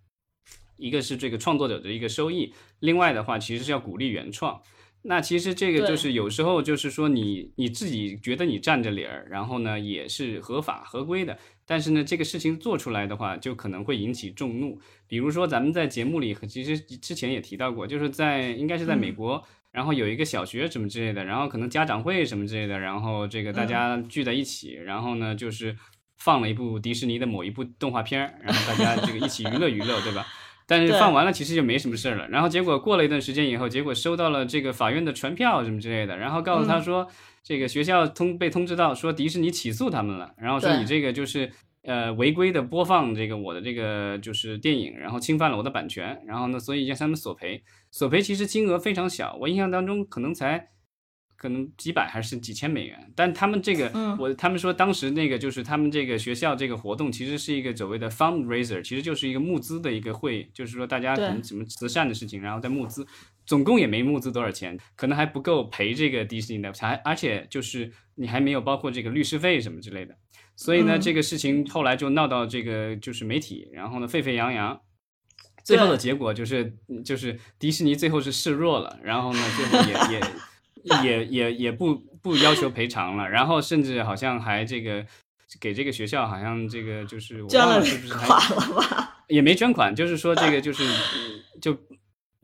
[0.76, 4.62] 一个是这个创作者的一个收益，另外的话其实是要鼓励原创。
[5.09, 14.81] 那其实这个就是有时候就是说你你自己觉得你占着理儿，然后呢也是合法合规的，但是呢这个事情做出来的话，就可能会引起众怒。
[15.07, 25.77] 比如说咱们在节目里其实之前也提到过，就是在应该是在美国，然后有一个小学什么之类的，然后可能家长会什么之类的，然后这个大家聚在一起，然后呢就是
[26.16, 30.27] 放了一部迪士尼的某一部动画片儿，然后大家这个一起娱乐娱乐，对吧？
[30.66, 32.29] 但是放完了，其实就没什么事儿了。
[32.29, 37.07] 然后结果过了一段时间以后，结果收到了这个法院的传票什么之类的，然后告诉他说，
[37.42, 41.50] 这个学校通被通知到说迪士尼起诉他们了，然后说你这个就是
[41.85, 47.62] 呃违规的播放这个我的这个就是电影，然后侵犯了我的版权，然后呢，所以让他们索赔。
[47.90, 50.68] 索赔其实金额非常小，我印象当中可能才。
[51.37, 63.07] 可能几百还是几千美元，但他们这个，我他们说当时那个就是他们这个学校这个活动其实是一个所谓的 fundraiser，其实就是一个募资的一个会，就是说大家可能什么慈善的事情，然后在募资，
[63.44, 70.16] 总共也没募资多少钱，可能还不够赔这个迪士尼的，还而且就是你还没有包括这个律师费什么之类的，
[70.57, 74.81] 所以呢，这个事情后来就闹到这个就是媒体，然后呢沸沸扬扬，
[75.62, 80.27] 最后的结果就是就是迪士尼最后是示弱了，然后呢最后也也。
[81.03, 85.05] 也也也不不要求赔偿了，然后甚至好像还这个
[85.61, 89.25] 给这个学校好像这个就是我忘了是不是款了吧？
[89.29, 90.85] 也没捐款，就是说这个就是
[91.61, 91.77] 就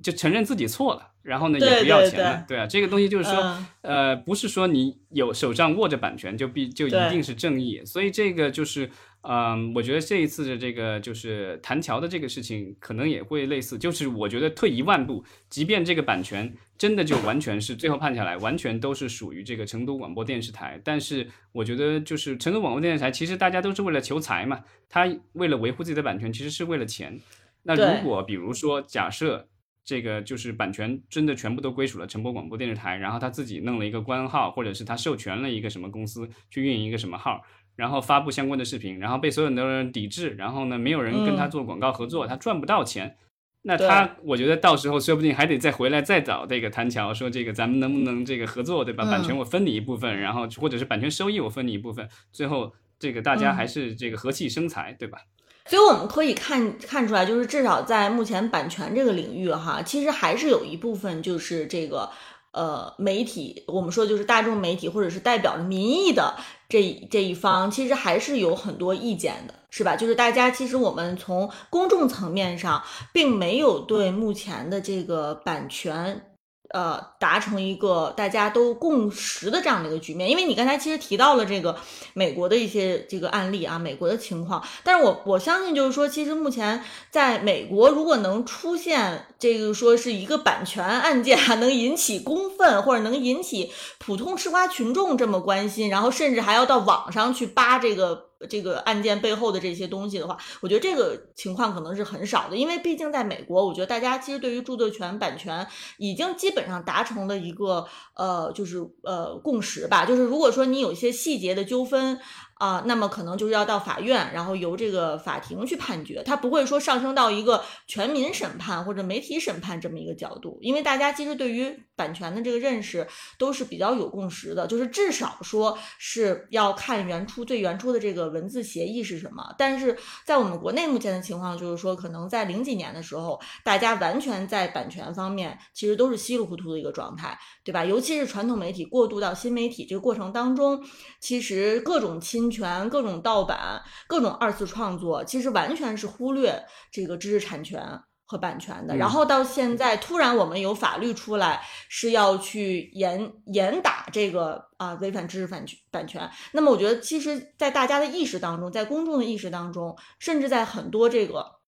[0.03, 8.91] 就承认自己错了，然后呢也不要钱了，对啊，这个东西就是说呃不是说你有手上握着版权就必就一定是正义，所以这个就是。
[9.23, 13.79] 嗯，我觉得这一次的这个就是弹桥的这个事情，可能也会类似。
[13.79, 27.21] 就是我觉得退一万步，即便这个版权真的就完全是最后判下来，完全都是属于这个成都广播电视台，但是我觉得就是成都广播电视台，其实大家都是为了求财嘛，他为了维护自己的版权，其实是为了钱。
[27.63, 29.49] 那如果比如说假设
[29.85, 37.41] 这个就是版权真的全部都归属了成都广播电视台，然后他自己弄了一个官号，或者是他授权了一个什么公司去运营一个什么号。
[37.77, 43.17] 然后发布相关的视频，然后被所有的人抵制，然后呢，没有人跟他做广告合作，他赚不到钱。
[43.65, 49.05] 那他，我觉得到时候说不定还得再回来再找这个谭桥，说这个咱们能不能这个合作，对吧？
[49.05, 55.19] 版权我分你一部分，然后或者是版权收益我分你一部分，最后这个大家还是这个和气生财，对吧？
[55.67, 62.11] 所以我们可以看看出来，就是至少在目前版权这个领域哈，其实还是有一部分就是这个。
[62.53, 66.35] 呃，媒体我们说就是大众媒体，或者是代表民意的
[66.69, 69.55] 这这一方，其实还是有很多意见的。
[69.75, 69.97] 是吧？
[69.97, 76.27] 就是大家其实我们从公众层面上，并没有对目前的这个版权。
[76.73, 81.77] 呃，达成一个大家都共识的这样的一个局面，因为你刚才其实提到了这个
[82.15, 98.32] 美国的一些这个案例啊，美国的情况，但是我我相信就是说，其实目前在美国，如果能出现这个说是一个版权案件， 能引起公愤或者能引起普通吃瓜群众这么关心，然后甚至还要到网上去扒这个。
[98.49, 105.67] 这个案件背后的这些东西的话，我觉得这个情况可能是很少的，因为毕竟在美国，我觉得大家其实对于著作权版权
[105.99, 112.19] 已经基本上达成了一个呃，就是呃共识吧，就是如果说你有一些细节的纠纷。
[112.63, 123.05] 啊，那么可能就是要到法院，然后由这个法庭去判决，它不会说上升到一个全民审判或者媒体审判这么一个角度，因为大家其实对于版权的这个认识
[123.37, 129.43] 都是比较有共识的，就是至少说是要看原初最原初的这个文字协议是什么。
[129.59, 137.85] 但是在我们国内目前的情况就是说，可能在零几年的时候，大家完全在版权方面其实都是稀里糊涂的一个状态，对吧？
[137.85, 140.81] 尤其是传统媒体过渡到新媒体这个过程当中，
[141.19, 142.52] 其实各种侵。
[142.53, 146.63] 权各种盗版、各种二次创作，其实完全是忽略
[146.93, 147.83] 这个知识产权
[148.27, 148.95] 和版权的。
[148.95, 156.31] 然后到现在，突然我们有法律出来，是要去严严打这个啊违反知识版权版权。
[156.53, 161.62] 那么，我觉得，其实，在大家的意识当中，在公众的意识当中，甚至在很多这个。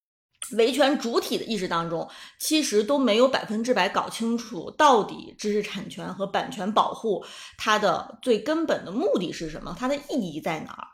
[0.52, 7.24] 维权主体的意识当中，其实都没有百分之百搞清楚到底知识产权和版权保护
[7.56, 10.86] 它的最根本的目的是什么，它的意义在哪儿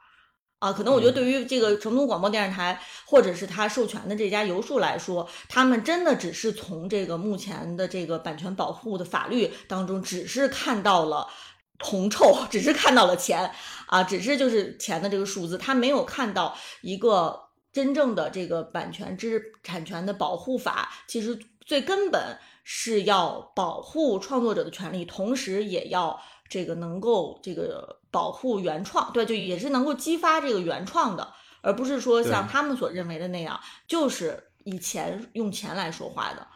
[0.60, 0.72] 啊？
[0.72, 11.26] 可能我觉得对于这个成都广播电视台或者是他授权的这家游数来说，他们真的只是从这个目前的这个版权保护的法律当中，只是看到了
[11.80, 13.50] 铜臭，只是看到了钱
[13.88, 17.49] 啊，只是就是钱的这个数字，他没有看到一个。
[17.72, 36.46] 真正的这个版权知识产权的保护法，其实最根本是要保护创作者的权利，同时也要这个能够这个保护原创，对，就也是能够激发这个原创的，而不是说像他们所认为的那样，就是以钱用钱来说话的。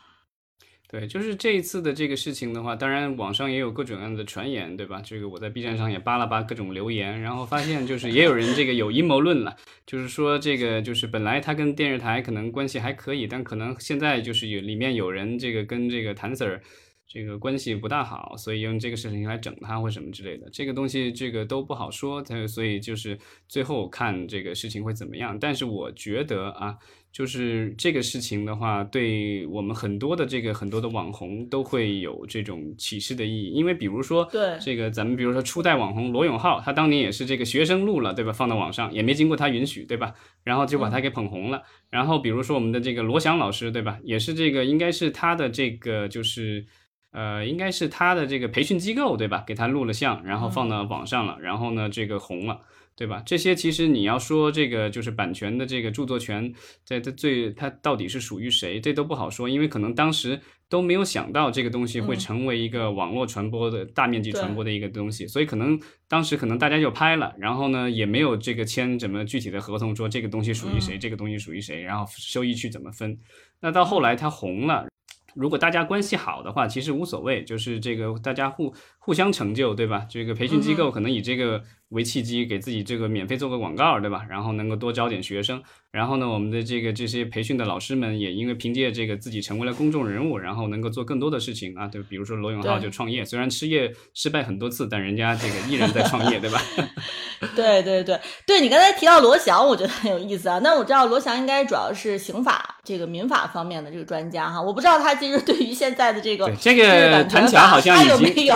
[0.86, 5.02] 对，就是这一次的这个事情的话，当然网上也有各种各样的传言，对吧？
[5.04, 16.60] 这个我在 B 站上也扒了扒各种留言，然后发现就是也有人这个有阴谋论了，就是说这个就是本来他跟电视台可能关系还可以，但可能现在就是有里面有人这个跟这个谭 Sir
[17.06, 25.38] 这个关系不大好，所以用这个事情来整他或什么之类的，这个东西这个都不好说，他所以就是最后看这个事情会怎么样。
[25.38, 26.76] 但是我觉得啊。
[27.14, 38.32] 就是这个事情的话，对我们很多的这个很多的网红都会有这种启示的意义，因为比如说，对这个咱们比如说初代网红罗永浩，他当年也是这个学生录了，对吧？
[38.32, 40.12] 放到网上也没经过他允许，对吧？
[40.42, 41.62] 然后就把他给捧红了。
[41.88, 43.96] 然后比如说我们的这个罗翔老师，对吧？
[44.02, 46.66] 也是这个应该是他的这个就是
[47.14, 49.42] 呃，应该是他的这个培训机构，对吧？
[49.46, 52.60] 给他录了像，然后放到网上了，然后呢，这个红了。
[52.96, 53.20] 对吧？
[53.26, 73.18] 这些其实你要说这个就是版权的这个著作权，在它最它到底是属于谁，这都不好说，因为可能当时都没有想到这个东西会成为一个网络传播的大面积传播的一个东西，所以可能当时可能大家就拍了，然后呢也没有这个签什么具体的合同，说这个东西属于谁，这个东西属于谁，然后收益去怎么分。
[73.60, 74.86] 那到后来它红了。
[75.34, 80.06] 如果大家关系好的话，其实无所谓，就是这个大家互互相成就，对吧？
[80.08, 84.24] 这个培训机构可能以这个为契机，给自己这个免费做个广告，对吧？
[84.28, 85.62] 然后能够多招点学生。
[85.92, 96.60] 然后呢，我们的这个这些培训的老师们也因为凭借这个自己成为了公众人物，然后能够做更多的事情啊，对，比如说罗永浩就创业，虽然失业失败很多次，但人家这个依然在创业，对吧？
[97.54, 100.58] 对对对对，你刚才提到罗翔，我觉得很有意思啊。
[100.64, 108.54] 那我知道罗翔应该主要是刑法这个民法方面的这个专家哈，我不知道他其实对于现在的这个这个谭强好像已经有。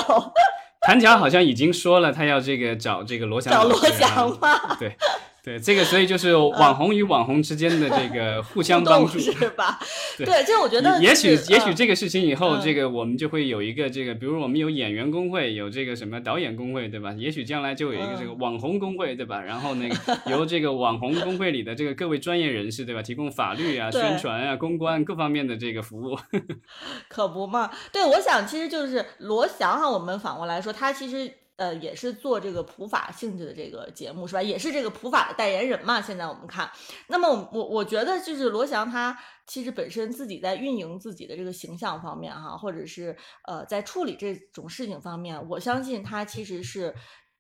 [0.80, 4.76] 谭强好像已经说了，他要这个找这个罗翔找罗翔吗？
[4.78, 4.96] 对。
[5.48, 9.78] 对这个，所以就是网红与网红之间的这个 互相帮助，是吧？
[10.18, 17.14] 对，这我觉得，也许也许这个事情以后，这个我们就会有一个这个，比如我们有演员工会，有这个什么导演工会，对吧？
[17.16, 19.40] 也许将来就有一个这个网红工会，对吧？
[19.40, 19.96] 然后那个
[20.30, 23.00] 由这个网红工会里的这个各位专业人士，对吧？
[23.02, 26.18] 提供法律啊、 宣传啊、公关各方面的这个服务，
[27.08, 27.70] 可不嘛？
[27.90, 31.32] 对，我想其实就是罗翔哈，我们反过来说，他其实。
[31.58, 34.40] 呃，也是做这个普法性质的这个节目是吧？
[34.40, 36.00] 也是这个普法的代言人嘛。
[36.00, 36.70] 现在我们看，
[37.08, 46.94] 那么我我觉得就是罗翔他其实本身自己在运营自己的这个形象方面哈，或者是呃在处理这种事情方面，我相信他其实是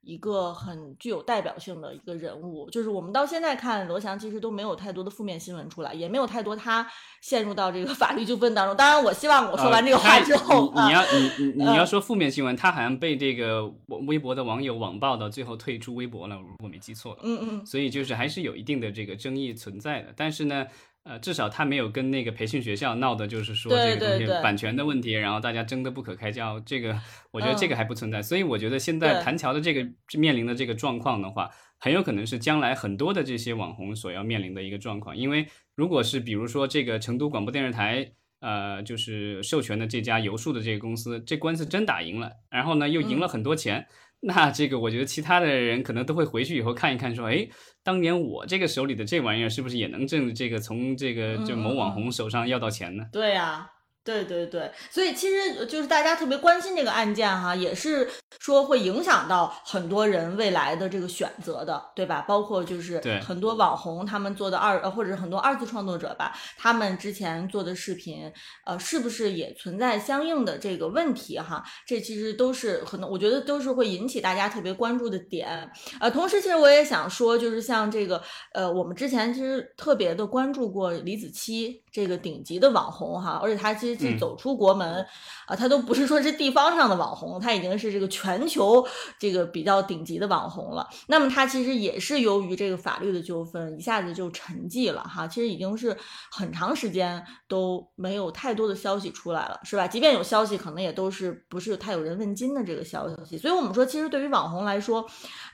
[0.08, 2.68] 一个很具有代表性的一个人物。
[2.70, 6.90] 就是我们到现在看罗翔，其实都没有太多的负面新闻出来，也没有太多他
[7.20, 8.74] 陷入到这个 法律纠纷当中。
[8.74, 13.70] 当然，我希望我说完这个话之后，你你要你你你要说负面新闻，他好像被这个
[14.06, 17.20] 微博的网友网暴到最后退出微博了，我没记错的。
[17.24, 17.66] 嗯嗯。
[17.66, 20.66] 所以就是还是有一定的这个争议存在的，但是呢。
[21.04, 26.60] 呃，至少他没有跟那个培训学校闹的，就是说这个东西版权的问题，然后大家争得不可开交。
[26.60, 29.86] 这个我觉得这个还不存在，所以我觉得现在谭桥的这个
[30.18, 35.16] 面临的这个状况的话，很有可能是将来很多的这些网红所要面临的一个状况。
[35.16, 43.86] 因为如果是比如说这个成都广播电视台，呃，就是授权的这家游数的这个公司，这官司真打赢了，然后呢又赢了很多钱。
[44.20, 47.48] 那这个，我觉得其他的人可能都会回去以后看一看，说，哎，
[47.82, 53.04] 当年我这个手里的这玩意儿是不是也能挣这个从这个就某网红手上要到钱呢？
[53.12, 53.70] 对呀。
[54.08, 62.24] 对对对，所以其实就是大家特别关心这个案件哈，也是说会影响到很多人未来的这个选择的，对吧？
[62.26, 68.32] 包括就是很多网红他们做的二呃，或者是很多二次创作者吧，他们之前做的视频，
[68.64, 71.62] 呃，是不是也存在相应的这个问题哈？
[71.86, 75.70] 这其实都是可能，我觉得都是会引起大家特别关注的点。
[76.00, 78.22] 呃，同时其实我也想说，就是像这个
[78.54, 83.97] 呃，我们之前其实特别的关注过李子柒这个顶级的网红哈，而且他其实。
[83.98, 85.04] 是走出国门
[85.46, 88.86] 啊，他都不是说是地方上的网红，他已经是这个全球
[89.18, 90.88] 这个比较顶级的网红了。
[91.06, 95.26] 那么他其实也是由于这个法律的纠纷，一下子就沉寂了哈。
[95.26, 95.96] 其实已经是
[96.30, 99.86] 很长时间都没有太多的消息出来了，是吧？
[99.86, 103.36] 即便有消息，可能也都是不是太有人问津的这个消息。
[103.36, 105.04] 所以我们说，其实对于网红来说，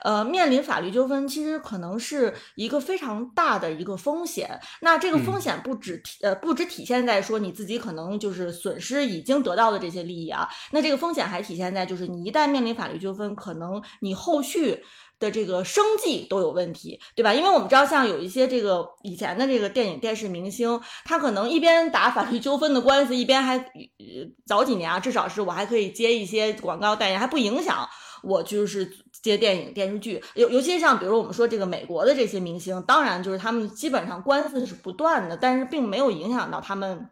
[0.03, 4.61] 呃，面临法律纠纷，其实可能是一个非常大的一个风险。
[4.81, 8.34] 那这个风险不止体呃不止体现在说你自己可能就是。
[8.35, 14.83] 是损失已经得到的这些利益啊，那这个风险还体现在就是你一旦面临法律纠纷，可能你后续
[15.21, 17.33] 的这个生计都有问题，对吧？
[17.33, 23.65] 因为我们知道，像有一些这个以前的这个电影电视明星，他可能一边打法律纠纷的官司，一边还
[24.45, 27.89] 早几年啊，至少是我还可以接一些广告代言，还不影响
[28.23, 28.91] 我就是
[29.23, 30.23] 接电影电视剧。
[30.35, 37.09] 尤尤其像比如我们说这个美国的这些明星，当然就是他们基本上官司是不断的，但是并没有影响到他们。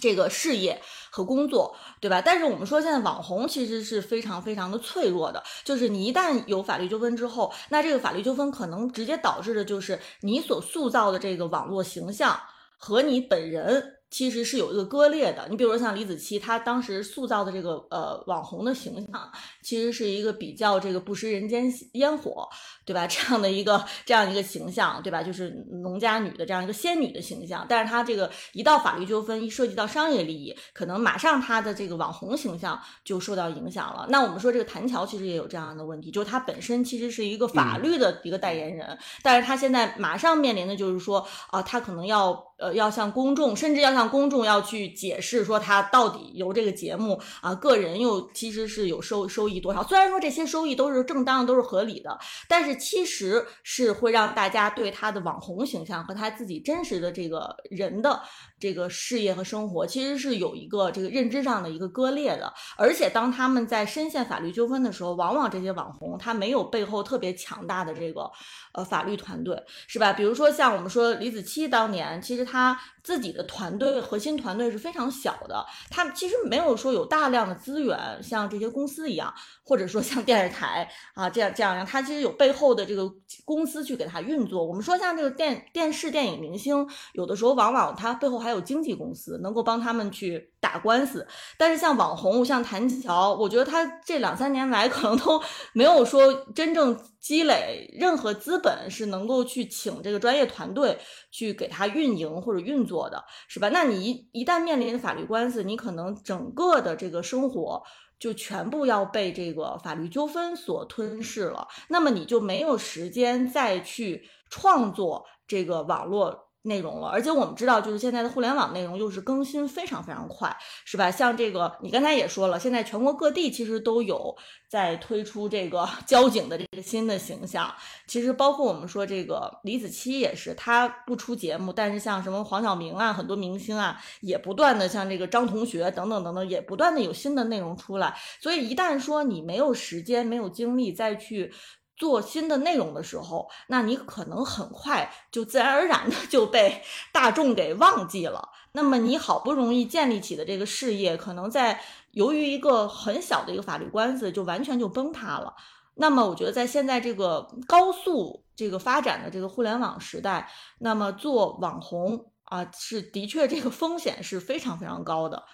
[0.00, 0.80] 这个事业
[1.10, 2.20] 和工作，对吧？
[2.20, 12.38] 但是我们说现在网红其实是非常非常的脆弱的，就是你一旦有法律纠纷之后，那这个法律纠纷可能直接导致的就是你所塑造的这个网络形象
[12.76, 13.98] 和你本人。
[14.14, 19.28] 其实是有一个割裂的，你比如说像李子柒，她当时塑造的这个呃网红的形象，
[19.60, 22.48] 其实是一个比较这个不食人间烟火，
[22.84, 23.08] 对吧？
[23.08, 25.20] 这样的一个这样一个形象，对吧？
[25.20, 25.50] 就是
[25.82, 27.66] 农家女的这样一个仙女的形象。
[27.68, 34.06] 但是她这个一到法律纠纷，一涉及到商业利益，可能马上她的这个网红形象就受到影响了。
[34.10, 42.53] 那我们说这个谭乔其实也有这样的问题，就是她本身其实是一个法律的一个代言人，但是她现在马上面临的就是说啊，她可能要。
[42.56, 49.82] 呃，要向公众，甚至要向公众要去解释说他到底由这个节目啊，个人又其实是有收收益多少？
[49.82, 52.16] 虽然说这些收益都是正当的，都是合理的，
[52.48, 58.22] 但是其实是会让大家对他的网红形象和他自己真实的这个人的
[58.58, 62.52] 这个事业和生活，其实是有一个这个认知上的一个割裂的。
[62.76, 68.30] 而且当他们在深陷法律纠纷的时候，往往这些网红他没有背后特别强大的这个
[68.72, 70.12] 呃法律团队，是吧？
[70.12, 72.44] 比如说像我们说李子柒当年，其实。
[72.44, 79.32] 他自己的团队核心团队是非常小的，他们其实没有说有大量的资源，像这些公司一样，
[79.62, 83.08] 或者说像电视台啊这样这样样，他其实有背后的这个
[83.44, 84.64] 公司去给他运作。
[84.66, 91.26] 我们说像这个电电视电影明星，有的时候往往他背后还有经纪公司能够帮他们去打官司，
[91.58, 95.38] 但是像网红像谭乔，我觉得他这两三年来可能都
[95.74, 96.98] 没有说真正。
[97.24, 100.98] 积累任何资本是能够去请这个专业团队
[101.30, 103.70] 去给他运营或者运作的，是吧？
[103.70, 107.82] 那你一一旦面临法律官司，你可能整个的这个生活
[108.20, 116.38] 就全部要被这个法律纠纷所吞噬了，那么你就没有时间再去创作这个网络。
[116.64, 121.10] 内容了，而且我们知道，就是现在的互联网内容又是更新非常非常快，是吧？
[121.10, 124.34] 像这个，你刚才也说了，现在全国各地其实都有
[124.66, 127.70] 在推出这个 交警的这个新的形象。
[128.06, 138.16] 其实包括我们说这个李子柒也是，他不出节目，但是像什么黄晓明啊，很多明星啊，也不断的像这个张同学等等等等，也不断的有新的内容出来。
[138.40, 141.52] 所以一旦说你没有时间、没有精力再去。
[141.96, 146.82] 做新的内容的时候，那你可能很快就自然而然的就被
[147.12, 148.50] 大众给忘记了。
[148.72, 151.80] 那么你好不容易建立起的这个事业，可能在
[152.10, 155.54] 由于一个很小的一个法律官司，就完全就崩塌了。
[155.96, 165.44] 那么我觉得在现在这个高速这个发展的这个互联网时代，那么做网红啊，是的确这个风险是非常非常高的。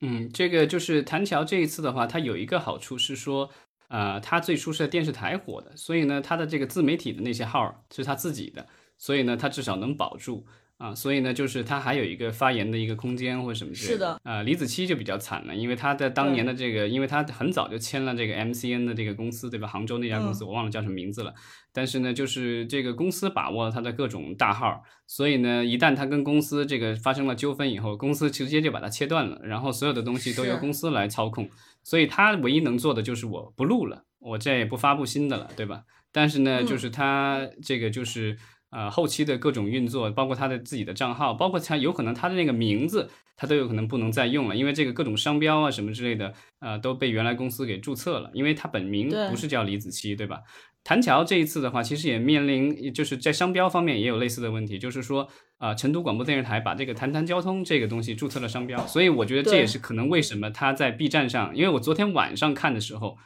[0.00, 3.50] 嗯，这个就是谭桥这一次的话，它有一个好处是说，
[3.90, 8.66] 呃，他最初是在电视台火的，所以呢，他的这个自媒体的那些号是他自己的，
[8.96, 10.46] 所以呢，他至少能保住。
[10.80, 13.92] 啊，所以呢，就是他还有一个发言的一个空间或者什么之类的。
[13.92, 14.20] 是的。
[14.24, 19.68] 呃，李子柒就比较惨了，因为他在当年的这个，因为他很早就签了这个 MCN 的这个公司，对吧？
[19.68, 21.34] 杭州那家公司我忘了叫什么名字了。
[21.70, 31.46] 但是呢，就是这个公司把握了他的各种大号，所以呢，一旦他跟公司这个发生了纠纷以后，公司直接就把它切断了，然后所有的东西都由公司来操控。
[31.84, 35.82] 所以他唯一能做的就是我不录了，我再也不发布新的了，对吧？
[36.10, 38.38] 但是呢，就是他这个就是。
[38.70, 50.40] 呃，后期的各种运作，包括他的自己的账号，包括他有可能他的那个名字，他都有可能不能再用了，因为这个各种商标啊什么之类的，呃，都被原来公司给注册了，因为他本名不是叫李子柒，对吧？
[50.84, 63.18] 谭乔这一次的话，其实也面临就是在商标方面也有类似的问题，就是说，啊，成都广播电视台把这个谈谈交通这个东西注册了商标，所以我觉得这也是可能为什么他在 B 站上，因为我昨天晚上看的时候。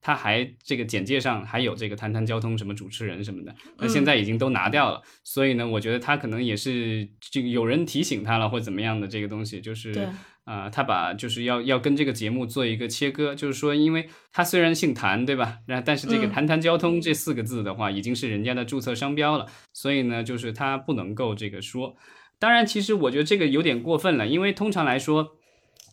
[0.00, 10.08] 他还这个简介上还有这个谈谈交通什么主持人什么的，那现在已经都拿掉了，所以呢，我觉得他可能也是这个有人提醒他了或怎么样的这个东西，就是
[10.44, 15.58] 啊，他把就是要要跟这个节目做一个切割，就是说，因为他虽然姓谭，对吧？
[15.68, 21.94] 那但是这个谈谈交通这四个字的话，已经是人家的注册商标了，所以呢，就是他不能够这个说。
[22.38, 25.36] 当然，其实我觉得这个有点过分了，因为通常来说。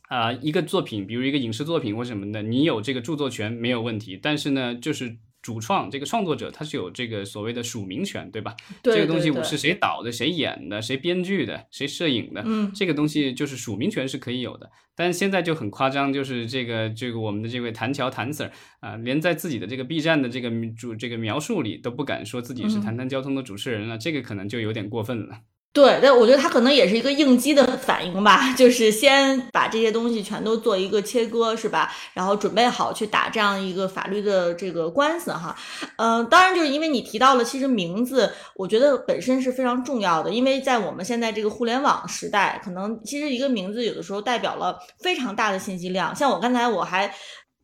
[0.07, 4.17] 啊，一个作品，比如一个影视作品或什么的，你有这个著作权没有问题。
[4.21, 8.55] 但是呢，就是主创这个创作者他是有这个所谓的署名权，对吧？
[8.81, 14.69] 对这个东西我是谁导的、谁演的、谁编剧的、谁摄影的，嗯，这个东西就是署名权是可以有的。
[14.95, 18.49] 但是现在就很夸张，就是这个这个我们的这位谭乔谭 Sir
[18.79, 25.41] 啊，连在自己的这个 B 站的这个主这个描述里都不敢说自己是谈谈交通的主持人了，这个可能就有点过分了。
[25.73, 31.93] 对，但我觉得他可能也是一个应激的反应吧， 就是先把这些东西全都做一个切割，是吧？
[32.15, 35.55] 然后准备好去打这样一个法律的这个官司，哈。
[35.97, 46.15] 嗯，当然就是因为你提到了，其实名字我觉得本身是非常重要的，因为在我们现在这个互联网时代，可能其实一个名字有的时候代表了非常大的信息量。
[46.15, 47.13] 像我刚才我还。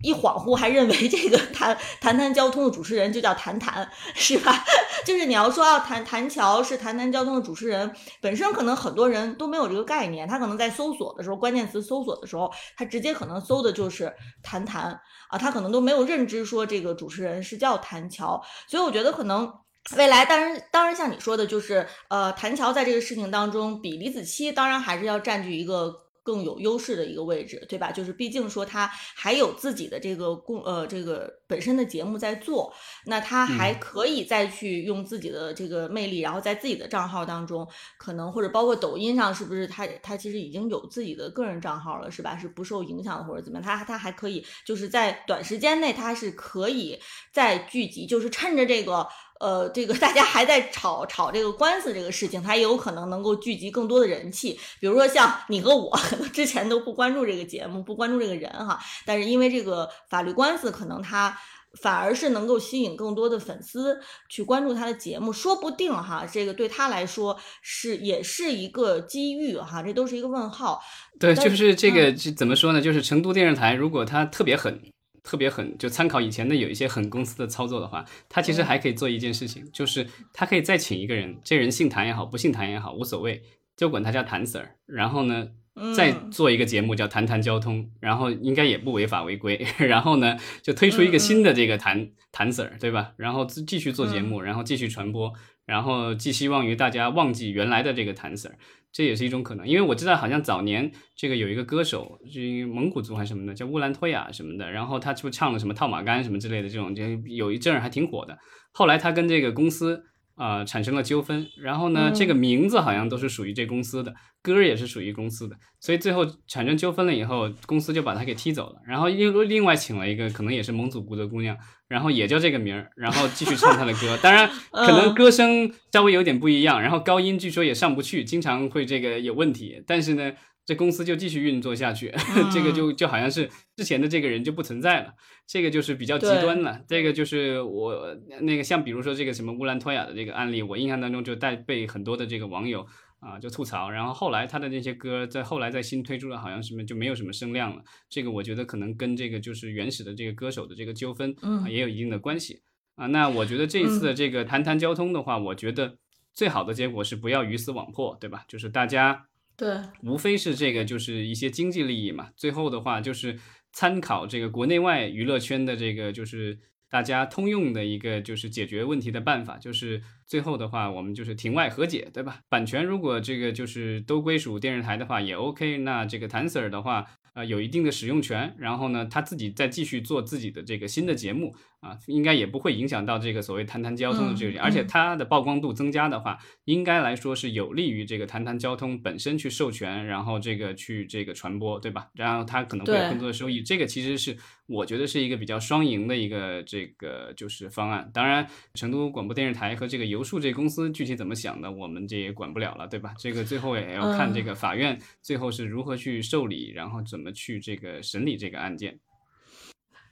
[0.03, 4.63] 一恍惚还认为这个谈谈谈交通的主持人就叫谈谈，是吧？
[5.05, 7.89] 就是你要说要谈谈桥是谈谈交通的主持人，
[8.21, 14.99] 本身可能很多人都没有这个概念，他可能在搜索的时候，关键词搜索的时候，他直接可能搜的就是谈谈
[15.29, 19.51] 啊，他可能都没有认知说这个主持人是叫谈桥，所以我觉得可能
[19.95, 26.02] 未来，当然当然像你说的，就是呃，谭乔在这个事情当中比李子柒当然还是要占据一个。
[26.23, 27.91] 更有优势的一个位置，对吧？
[27.91, 32.73] 就是毕竟说他还有自己的这个公呃这个本身的节目在做，
[33.05, 37.67] 那他还可以再去用自己的这个魅力，然后在自己的账号当中，
[37.99, 42.35] 可能或者包括抖音上，是不是他他其实已经有自己的个人账号了，是吧？
[42.35, 43.63] 是不受影响的或者怎么样？
[43.63, 46.99] 他他还可以就是在短时间内，他是可以
[47.31, 49.07] 再聚集，就是趁着这个。
[49.39, 54.57] 呃，这个大家还在吵吵这个官司这个事情，他也有可能能够聚集更多的人气。
[54.79, 61.37] 比如说像你和我，可 能之前都不关注这个节目，不关注这个人哈，但是因为这个法律官司，可能他
[61.81, 63.99] 反而是能够吸引更多的粉丝
[64.29, 70.81] 去关注他的节目，说不定哈，这个对他来说是也是一个机遇哈，这都是一个问号。
[71.19, 72.81] 对，就是这个怎么说呢？
[72.81, 74.81] 就是成都电视台如果他特别狠。
[75.25, 83.41] 特别狠，就参考以前的有一些狠公司的操作的话，他其实还可以做一件事情，就是他可以再请一个人，这人姓谭也好，不姓谭也好，无所谓，
[83.77, 84.71] 就管他叫谭 Sir。
[84.85, 85.47] 然后呢，
[85.95, 89.65] 再做一个节目叫谈谈交通，然后应该也不违法违规。
[89.79, 93.13] 然后呢，就推出一个新的这个谭谭 Sir，对吧？
[93.17, 95.33] 然后继续做节目，然后继续传播，
[95.65, 98.53] 然后寄希望于大家忘记原来的这个谭 Sir。
[98.91, 108.37] 这也是一种可能，因为我知道好像早年这个有一个歌手，是蒙古族还是什么的，叫乌兰托娅什么的，然后他就唱了什么套马杆什么之类的这种，就有一阵儿还挺火的。
[108.71, 110.03] 后来他跟这个公司
[110.35, 121.57] 啊产生了纠纷，然后呢，这个名字好像都是属于这公司的，歌也是属于公司的，所以最后产生纠纷了以后，公司就把他给踢走了，然后又另外请了一个可能也是蒙古族的姑娘。
[121.89, 129.83] 然后也叫这个名儿，然后继续唱他的歌，当然 可能歌声稍微有点不一样，然后高音据说也上不去，经常会这个有问题。
[129.85, 130.31] 但是呢，
[130.65, 132.13] 这公司就继续运作下去，
[132.53, 135.13] 这个就就好像是之前的这个人就不存在了，
[135.47, 136.81] 这个就是比较极端了。
[136.87, 142.85] 这个就是我那个像比如说这个什么乌兰托娅的这个案例，我印象当中就带被很多的这个网友。
[143.25, 143.89] 啊，就吐槽。
[143.89, 147.81] 然后后来他的那些歌在后来在新推出了，好像什么就没有什么声量了。
[148.09, 152.63] 这个我觉得可能跟这个就是原始的这个歌手的这个纠纷啊也有一定的关系
[152.95, 153.07] 啊。
[153.07, 155.97] 那我觉得这一次的这个谈谈交通的话，我觉得
[156.33, 158.43] 最好的结果是不要鱼死网破，对吧？
[158.49, 159.25] 就是大家
[159.63, 162.31] 对，无非是这个就是一些经济利益嘛。
[162.35, 163.39] 最后的话就是
[163.71, 166.59] 参考这个国内外娱乐圈的这个就是。
[166.89, 172.41] 大家通用的一个就是解决问题的办法，就是最后的话，我们就是庭外和解，对吧？
[172.49, 175.79] 版权如果这个就是都归属电视台的话，也 OK。
[175.79, 177.07] 那这个谭 Sir 的话。
[177.35, 192.07] 呃，有一定的使用权，然后呢，他自己再继续做自己的这个新的节目啊，应该也不会影响到这个所谓谈谈交通的这个，而且它的曝光度增加的话，应该来说是有利于这个谈谈交通本身去授权，然后这个去这个传播，对吧？
[192.15, 198.09] 然后它可能会有更多的收益，这个其实是我觉得是一个比较双赢的一个这个就是方案。
[198.11, 203.13] 当然，成都广播电视台和这个游数这公司具体怎么想的，我们这也管不了了，对吧？
[203.19, 207.03] 这个最后也要看这个法院最后是如何去受理，然后。
[207.03, 208.97] 怎么去这个审理这个案件？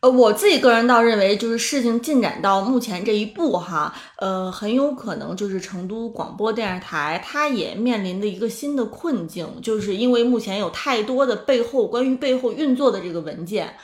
[0.01, 13.75] 呃，我自己个人倒认为，就是事情进展到目前这一步哈，呃，很有可能就是成都广播电视台它也面临的一个新的困境，就是因为目前有太多的背后关于背后运作的这个文件，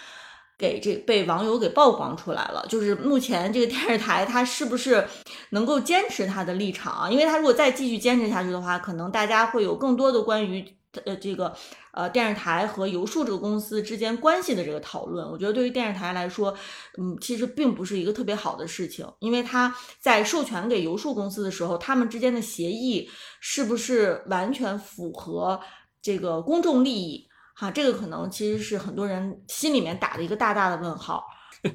[0.57, 2.65] 给这被网友给曝光出来了。
[2.67, 5.07] 就是目前这个电视台它是不是
[5.51, 7.09] 能够坚持它的立场啊？
[7.11, 10.65] 因为它如果再继续坚持下去的话，可能大家会有更多的关于。
[11.05, 11.53] 呃，这个
[11.97, 16.55] 呃，电视台和游数这个公司之间关系的这个讨论，我觉得对于电视台来说，
[16.99, 25.59] 嗯，其实并不是一个特别好的事情，因为他在授权给游数公司的时候，他们之间的协议是不是完全符合
[25.99, 27.27] 这个公众利益？
[27.55, 31.23] 哈，这个可能其实是很多人心里面打的一个大大的问号。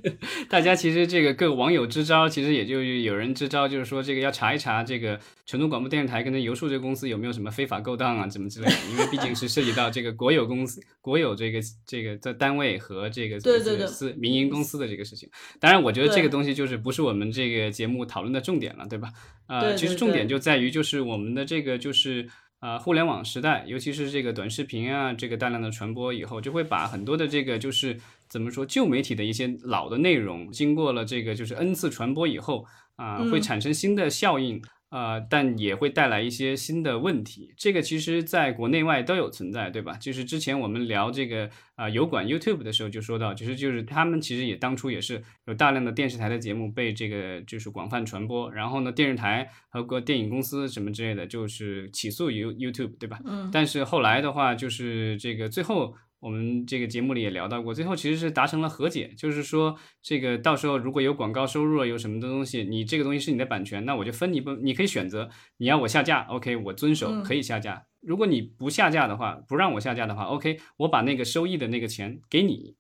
[0.48, 8.74] 大家其实这个各网友支招，其实也就有人支招，就是说这个要查一查这个成都广播电视台跟那游数这个公司有没有什么非法勾当啊，怎么之类的。
[8.90, 13.38] 因为毕竟是涉及到这个国有公司、国有这个这个在单位和这个
[13.86, 15.28] 私民营公司的这个事情。
[15.60, 19.10] 当然，我觉得这个东西就是不是我们这个节目讨论的重点了，对吧？
[19.46, 22.28] 呃，其实重点就在于就是我们的这个就是
[22.60, 27.98] 呃互联网时代，尤其是这个短视频啊，这个大量的传播以后，就会把很多的这个就是。
[28.32, 28.64] 怎么说？
[28.64, 32.64] 旧媒体的一些老的内容，经过了这个就是 n 次传播以后
[32.96, 37.52] 啊，会产生新的效应啊，但也会带来一些新的问题。
[37.58, 39.98] 这个其实在国内外都有存在，对吧？
[39.98, 53.20] 就是之前我们聊这个啊油管 YouTube 的时候就说到，其实就是他们其实也当初也是有大量的电视台的节目被这个就是广泛传播，然后呢，电视台和个电影公司什么之类的，就是起诉 You YouTube，对吧？
[53.26, 53.50] 嗯。
[53.52, 55.94] 但是后来的话，就是这个最后。
[56.22, 67.86] 我们这个节目里也聊到过，最后其实是达成了和解，就是说这个到时候如果有广告收入，有什么的东西，你这个东西是你的版权，那我就分你不，你可以选择你要我下架，OK，我遵守可以下架。
[68.00, 72.76] 如果你不下架的话，不让我下架的话，OK，我把那个收益的那个钱给你，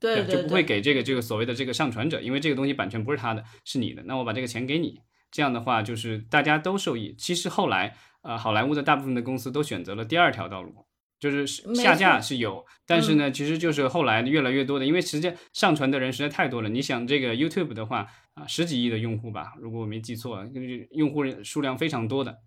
[0.00, 5.00] 对，就不会给这个这个所谓的这个上传者，因为这个东西版权不是他的，是你的，那我把这个钱给你，
[5.30, 7.14] 这样的话就是大家都受益。
[7.18, 10.86] 其实后来，呃，好莱坞的大部分的公司都选择了第二条道路。
[11.20, 16.68] 就是下架是有，但是呢，其实就是后来越来越多的，因为实际上传的人实在太多了。
[16.70, 22.38] 你想这个 YouTube 的话啊，十几亿的用户吧，如果我没记错，就是用户数量非常多的，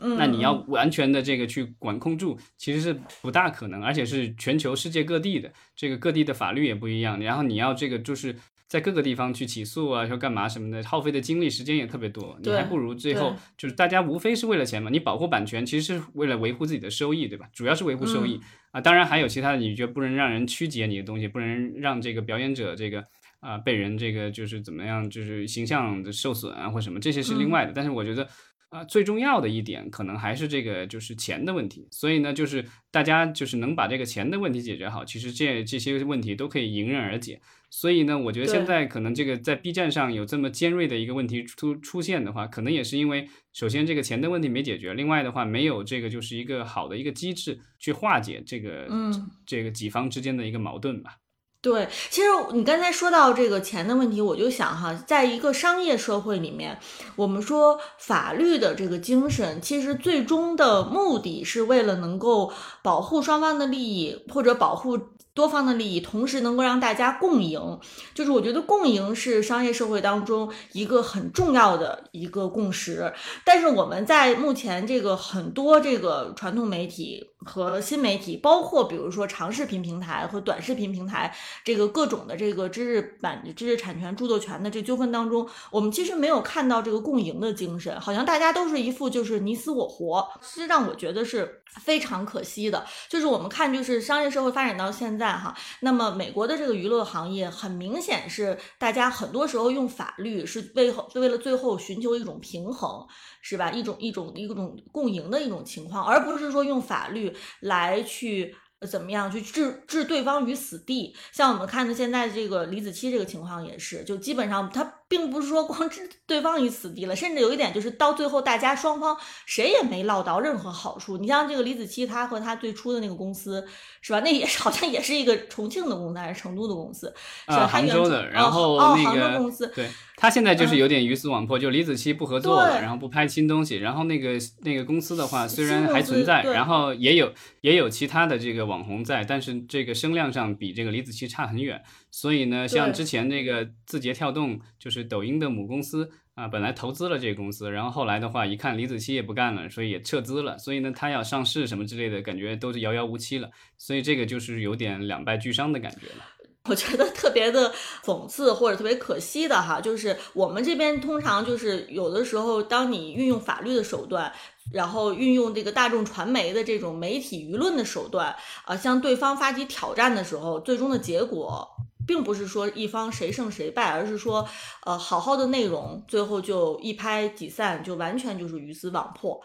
[0.00, 8.34] 那你要完全的这个去管控住，其实是不大可能，而且是全球世界各地的，这个各地的法律也不一样，然后你要这个就是。
[8.68, 12.38] 在各个地方去起诉啊，说干嘛什么的，耗费的精力时间也特别多。
[12.42, 14.90] 你还不如最后就是大家无非是为了钱嘛。
[14.90, 17.48] 你保护版权其实是为了维护自己的收益，对吧？
[17.54, 18.38] 主要是维护收益
[18.70, 18.80] 啊。
[18.80, 23.02] 当然还有其他的，你觉得不能让人曲解你的东西，不能让这个表演者这个
[23.40, 27.72] 啊被人这个就是怎么样，就是形象的受损啊或什么，这些是另外的。
[27.74, 28.28] 但是我觉得
[28.68, 31.88] 啊最重要的一点可能还是这个就是钱的问题。
[31.90, 37.40] 所以呢，就是大家就是能把这个钱的问题解决好，其实这这些问题都可以迎刃而解。
[37.70, 51.16] 所以呢，我觉得现在可能这个在 B 站上有这么尖锐的一个问题出出现的话，可能也是因为首先这个钱的问题没解决，另外的话没有这个就是一个好的一个机制去化解这个嗯这个几方之间的一个矛盾吧。
[51.60, 56.78] 对，其实你刚才说到这个钱的问题，我就想哈，在一个商业社会里面，
[57.16, 62.52] 我们说法律的这个精神，其实最终的目的是为了能够
[62.82, 64.98] 保护双方的利益，或者保护。
[65.38, 67.78] 多方的利益，同时能够让大家共赢。
[68.12, 73.12] 就是我觉得共赢是商业社会当中一个很重要的一个共识。
[73.44, 81.34] 但是我们在目前这个很多这个传统媒体和新媒体，包括比如说长视频平台和短视频平台，
[81.64, 92.84] 这个各种的这个知识版、知识产权、著作权的这纠纷当中，我们其实没有看到这个共赢的精神，好像大家都是一副就是你死我活，是让我觉得是非常可惜的。
[93.08, 103.06] 就是我们看，就是商业社会发展到现在哈，那么美国的这个娱乐行业很明显是大家很多时候用法律是为后为了最后寻求一种平衡。
[103.40, 103.70] 是吧？
[103.70, 107.27] 一种一种一种共赢的一种情况，而不是说用法律
[107.60, 108.54] 来去
[108.88, 111.14] 怎么样去置置对方于死地。
[111.32, 114.97] 像我们看的现在这个李子柒这个情况也是，就基本上他。
[115.08, 121.16] 并不是说光置对方于死地了，甚至有一点就是到最后大家双方谁也没捞到任何好处。
[121.16, 123.66] 你像这个李子柒，他和他最初的那个公司
[124.02, 124.20] 是吧？
[124.20, 127.12] 那也是好像也是一个重庆的公司还是成都的公司？
[127.46, 128.28] 啊，杭州的。
[128.28, 133.76] 然后那个公司，对他现在就是有点鱼死网破，就李子柒不合作了，然后不拍新东西。
[133.76, 137.32] 然后那个那个公司的话，虽然还存在，然后也有
[137.62, 141.82] 也有其他的这个网红在，但是这个声量上比这个李子柒差很远。
[142.10, 150.56] 所以呢，像之前那个字节跳动，就是抖音的母公司啊，本来投资了这个公司，然后后来的话，一看李子柒也不干了，所以也撤资了。
[150.58, 153.50] 所以呢，他要上市什么之类的，感觉都是遥遥无期了。
[153.76, 156.24] 所以这个就是有点两败俱伤的感觉了。
[156.68, 157.72] 我觉得特别的
[158.04, 164.30] 讽刺或者特别可惜的哈，就是我们这边通常就是有的时候，当你运用法律的手段，
[164.70, 168.36] 然后运用这个大众传媒的这种媒体舆论的手段
[168.66, 171.66] 啊，向对方发起挑战的时候，最终的结果。
[172.08, 174.48] 并不是说一方谁胜谁败，而是说，
[174.86, 179.38] 呃，好好的内容最后就一拍即散，就完全就是鱼死网破。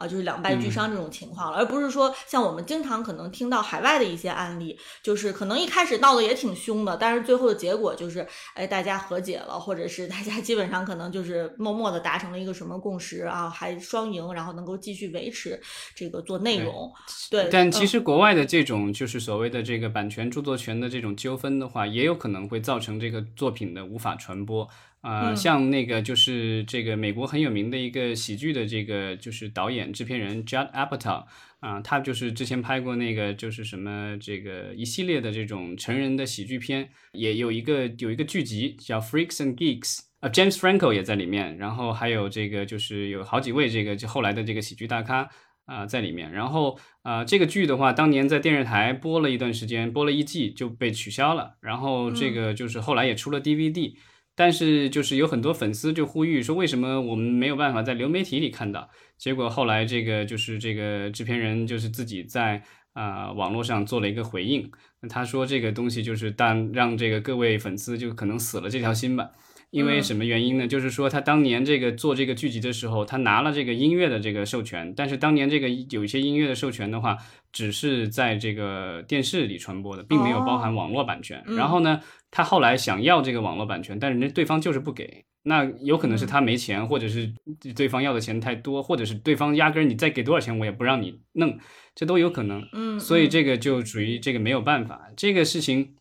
[0.00, 15.60] 啊，就是两败俱伤这种情况了，而不是说像我们经常可能听到海外的一些案例，就是可能一开始闹得也挺凶的，但是最后的结果就是，哎，大家和解了，或者是大家基本上可能就是默默的达成了一个什么共识啊，还双赢，然后能够继续维持
[15.94, 16.90] 这个做内容。
[17.30, 24.66] 对，但其实国外的这种就是所谓的这个版权著作权的这种纠纷的话，也有可能会造成这个作品的无法传播。
[25.00, 31.24] 啊，像那个就是这个美国很有名的一个喜剧的这个就是导演制片人 Judd Apatow
[31.60, 45.30] 啊，他就是之前拍过那个就是什么这个一系列的这种成人的喜剧片，也有一个有一个剧集叫 Freaks and Geeks 啊，James Franco 也在里面，然后还有这个就是有好几位这个就后来的这个喜剧大咖
[45.64, 53.94] 啊在里面，然后啊这个剧的话，当年在电视台播了一段时间，播了一季就被取消了，然后这个就是后来也出了 DVD。
[54.40, 58.88] 但是就是有很多粉丝就呼吁说，为什么我们没有办法在流媒体里看到？
[59.18, 62.62] 结果后来这个就是这个制片人就是自己在
[62.94, 64.70] 啊网络上做了一个回应，
[65.10, 69.30] 他说这个东西就是但让这个各位粉丝就可能死了这条心吧。
[69.70, 70.66] 因为什么原因呢？
[70.66, 77.16] 就是说他当年这个做这个剧集的时候，他拿了这个音乐的这个授权，但是当年这个有一些音乐的授权的话，
[77.52, 81.40] 只是在这个电视里传播的，并没有包含网络版权。
[81.56, 82.00] 然后呢，
[82.32, 85.24] 他后来想要这个网络版权，但是那对方就是不给。
[85.44, 87.32] 那有可能是他没钱，或者是
[87.76, 91.56] 对方要的钱太多，或者是对方压根儿你再给多少钱我也不让你弄，
[91.94, 92.66] 这都有可能。
[92.72, 95.94] 嗯，所以这个就属于这个没有办法，这个事情。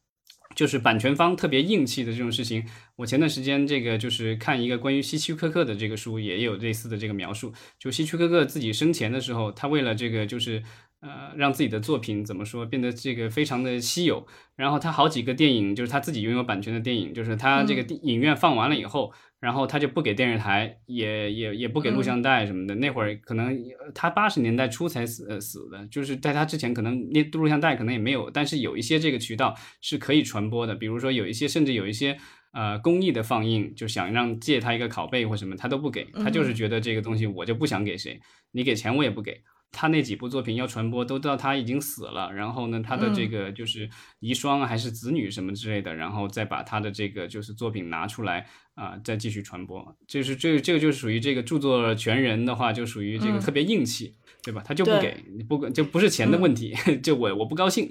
[0.56, 2.66] 就是版权方特别硬气的这种事情，
[2.98, 7.54] 我前段时间这个就是看一个关于希区柯克的这个书，也有类似的这个描述。
[7.78, 10.64] 就希区柯克自己生前的时候，他为了这个就是
[11.02, 14.26] 呃让自己的作品怎么说变得这个非常的稀有，
[14.56, 19.14] 然后他好几个电影就是他自己拥有版权的电影，就是他这个影院放完了以后。
[19.42, 22.76] 然后他就不给电视台，也也也不给录像带什么的。
[22.76, 23.58] 那会儿可能
[23.96, 30.76] 他八十年代初才死呃死的，就是在他之前可能那录像带可能也没有，但是有一些这个渠道是可以传播的。
[30.76, 32.18] 比如说有一些甚至有一些
[32.52, 38.20] 呃公益的放映，就想让借他一个拷贝或什么，他都不给，他就是觉得这个东西我就不想给谁，
[38.52, 39.42] 你给钱我也不给。
[39.72, 42.32] 他那几部作品要传播，都知道他已经死了。
[42.34, 43.90] 然后呢，他的这个就是
[44.20, 49.96] 遗孀还是子女什么之类的，然后再把他的这个就是作品拿出来啊，再继续传播。
[50.08, 54.64] 就是这这个就属于这个著作权人的话，就属于这个特别硬气，对吧？
[54.66, 57.90] 他就不给，不就不是钱的问题，就我我不高兴。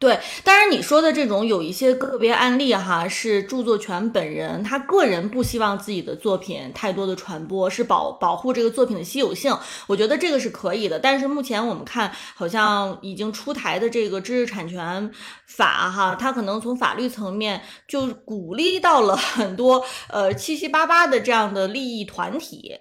[0.00, 9.54] 对，当然你说的这种有一些个别案例哈，是著作权本人他个人不希望自己的作品太多的传播，是保保护这个作品的稀有性。
[9.86, 10.98] 我觉得这个是可以的。
[10.98, 15.12] 但是目前我们看，好像已经出台的这个知识产权
[15.46, 22.72] 法哈，它可能从法律层面就鼓励到了很多呃七七八八的这样的利益团体，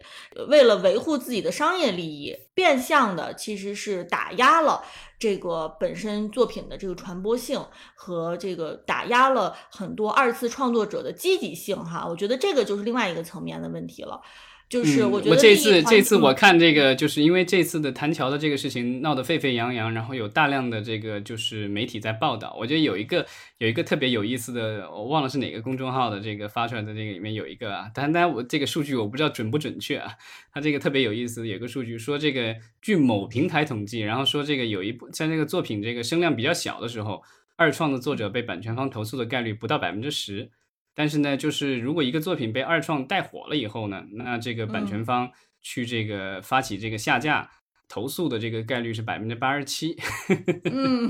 [0.48, 2.34] 为了维护自己的商业利益。
[2.60, 4.84] 变相的其实是打压了
[5.18, 14.22] 这个本身作品的这个传播性和这个打压了很多二次创作者的积极性哈，我觉得这个就是另外一个层面的问题了。
[14.70, 22.56] 就是我觉得这次这次我看这个，就是因为这次的谭桥的这个事情闹得沸沸扬扬，然后有大量的这个就是媒体在报道。
[22.60, 23.26] 我觉得有一个
[23.58, 30.12] 有一个特别有意思的，我忘了是哪个公众号的这个发出来的这个里面有一个啊，但但我这个数据我不知道准不准确啊。
[30.54, 37.24] 它这个特别有意思，有个数据说这个据某平台统计，然后说这个有一部在那个作品这个声量比较小的时候，
[37.56, 40.52] 二创的作者被版权方投诉的概率不到百分之十。
[41.00, 45.32] 但是呢，就是如果一个作品被二创带火了以后呢，那这个版权方
[45.62, 47.50] 去这个发起这个下架
[47.88, 49.96] 投诉的这个概率是百分之八十七。
[50.70, 51.10] 嗯，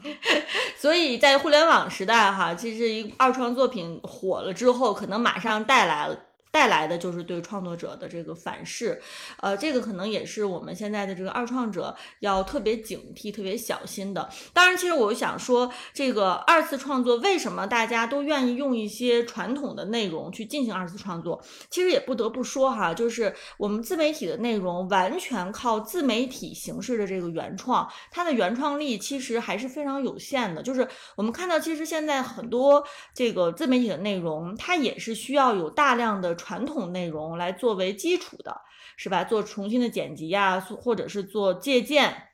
[0.80, 6.18] 所以在互联网时代哈，其实一二创作品火了之后，可能马上带来了。
[6.52, 9.00] 带来的就是对创作者的这个反噬，
[9.40, 14.28] 呃，这个可能也是我们现在的这个二创者要特别警惕、特别小心的。
[14.52, 21.42] 当然，其实我想说，这个二次创作为什么大家都愿意用一些传统的内容去进行二次创作？
[21.70, 30.62] 其实也不得不说哈，就是我们自媒体的内容完全靠自媒体形式的这个原创，它的原创力其实还是非常有限的。
[30.62, 30.86] 就是
[31.16, 32.84] 我们看到，其实现在很多
[33.14, 36.36] 这个自媒体的内容，它也是需要有大量的。
[36.42, 38.60] 传统内容来作为基础的，
[38.96, 39.22] 是吧？
[39.22, 42.30] 做重新的剪辑呀，或者是做借鉴，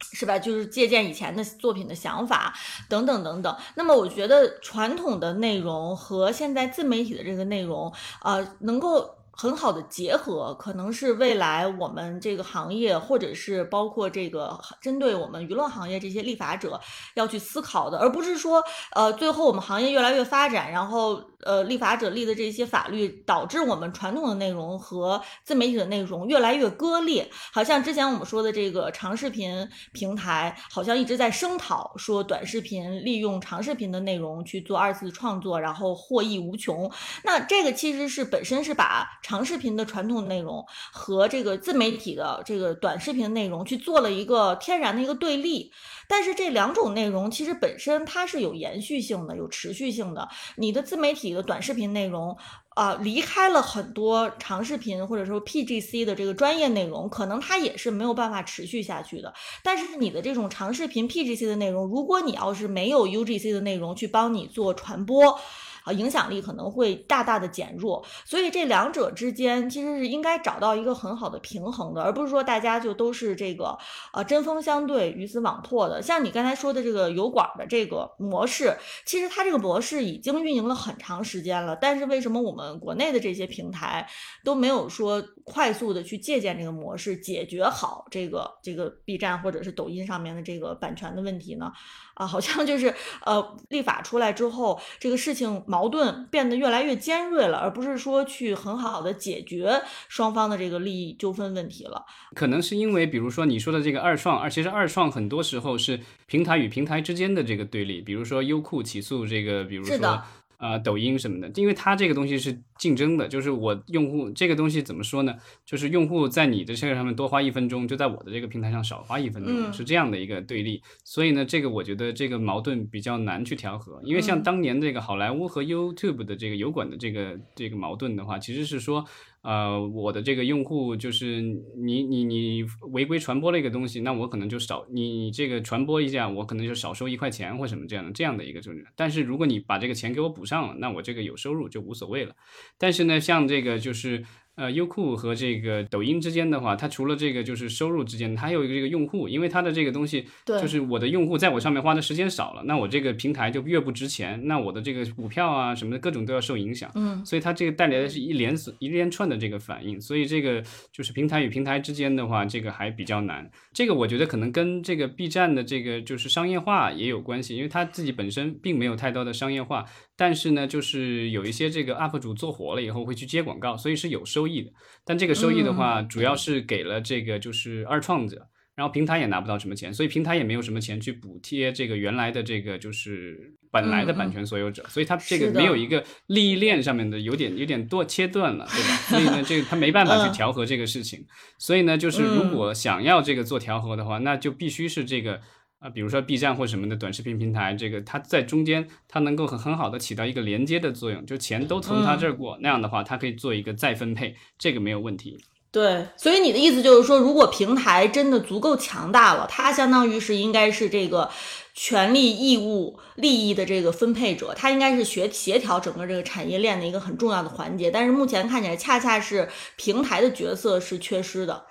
[0.00, 0.38] 是吧？
[0.38, 2.54] 就是借鉴以前的作品的想法
[2.88, 3.54] 等等等等。
[3.76, 7.92] 那么，我觉得传统的内容和现在自媒体的这个内容，
[8.22, 9.22] 呃，能够。
[9.36, 16.80] 很好的结合，可能是未来我们这个行业，或者是包括这个针对我们娱乐行业这些立法者
[17.14, 27.28] 要去思考的，而不是说，呃，最后我们行业越来越发展，然后呃，立法者立的这些法律导致我们传统的内容和自媒体的内容越来越割裂。
[27.52, 36.90] 好像之前我们说的这个长视频平台，好像一直在声讨说短视频利用长视频的内容去做二次创作，然后获益无穷。
[37.24, 45.70] 那这个其实是本身是把长视频的传统内容和这个自媒体的这个短视频内容去做了一个天然的一个对立，
[46.08, 50.28] 但是这两种内容其实本身它是有延续性的、有持续性的。
[50.56, 52.36] 你的自媒体的短视频内容
[52.70, 59.32] 啊，离开了很多长视频或者说 PGC 的这个专业内容，可能它也是没有办法持续下去的。
[59.62, 65.38] 但是你的这种长视频 PGC 的内容，如果你要是没有 UGC 的内容去帮你做传播。
[65.84, 73.78] 啊，影响力可能会大大的减弱，所以这两者之间其实是应该找到一个很好的平衡的，而不是说大家就都是这个
[74.12, 76.00] 呃针锋相对、鱼死网破的。
[76.00, 78.74] 像你刚才说的这个油管的这个模式，
[79.04, 84.08] 其实它这个模式已经运营了很长时间了，但是为什么我们国内的这些平台
[84.42, 91.70] 都没有说快速的去借鉴这个模式，解决好这个这个 B 站或者是抖音上面的这个版权的问题呢？
[92.14, 102.04] 啊，好像就是呃，立法出来之后，这个事情矛盾变得越来越尖锐了，而不是说去很好的解决双方的这个利益纠纷问题了。
[102.36, 110.22] 可能是因为，比如说你说的这个二创，而其实二创很多时候是平台与平台之间的这个对立，比如说优酷起诉这个，比如说。
[110.64, 115.34] 啊，抖音什么的，因为它这个东西是竞争的，就是我用户这个东西怎么说呢？
[115.66, 120.82] 就是用户在你的这个上面多花一分钟，就在我的这个平台上少花一分钟，是这样的一个对立。
[121.04, 129.04] 所以呢，这个我觉得这个矛盾比较难去调和，因为像当年这个好莱坞和 YouTube 的这个油管的这个这个矛盾的话，其实是说。
[129.44, 131.40] 呃，我的这个用户就是
[131.76, 138.84] 你，你，你违规传播了一个东西，那我可能就少你你这个传播一下，我可能就少收一块钱或什么这样的这样的一个就是。
[138.96, 142.34] 但是如果你把这个钱给我补上了，那我这个有收入就无所谓了。
[142.78, 144.24] 但是呢，像这个就是。
[144.56, 156.88] 呃，优酷和这个抖音之间的话，它除了这个就是收入之间，它还有一个这个用户，因为它的这个东西，就是我的用户在我上面花的时间少了，那我这个平台就越不值钱，那我的这个股票啊什么的各种都要受影响。
[156.94, 163.50] 嗯，所以它这个带来的是一连锁一连串的这个反应，所以这个就是平台与平台之间的话，这个还比较难。
[163.72, 169.84] 这个我觉得可能跟这个 B 站的这个就是商业化也有关系，因为它自己本身并没有太多的商业化。
[170.16, 174.70] 但是呢，就是有一些这个 UP 主做火了以后会去接广告，所以是有收益的。
[175.04, 178.46] 但这个收益的话，主要是给了这个就是二创者，
[178.76, 188.96] 然后平台也拿不到什么钱，所以平台也没有什么钱去补贴这个原来的这个就是本来的版权所有者，所以它这个没有一个利益链上面的有点有点断切断了，对吧？
[189.08, 191.26] 所以呢，这个它没办法去调和这个事情。
[191.58, 195.40] 所以呢，就是如果想要这个做调和的话，那就必须是这个。
[195.84, 205.38] 啊，比如说 B 站或什么的短视频平台，这个它在中间，它能够很很好的起到一个连接的作用，就钱都从它这儿过，那样的话，它可以做一个再分配，这个没有问题。
[205.70, 211.28] 对，所以你的意思就是说，如果平台真的足够强大了，它相当于是应该是这个
[211.74, 217.90] 权利义务利益的这个分配者，它应该是协协调整个这个产业链的一个很重要的环节。
[217.90, 221.66] 但是目前看起来，恰恰是平台的角色是缺失的。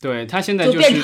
[0.00, 1.02] 对他现在就是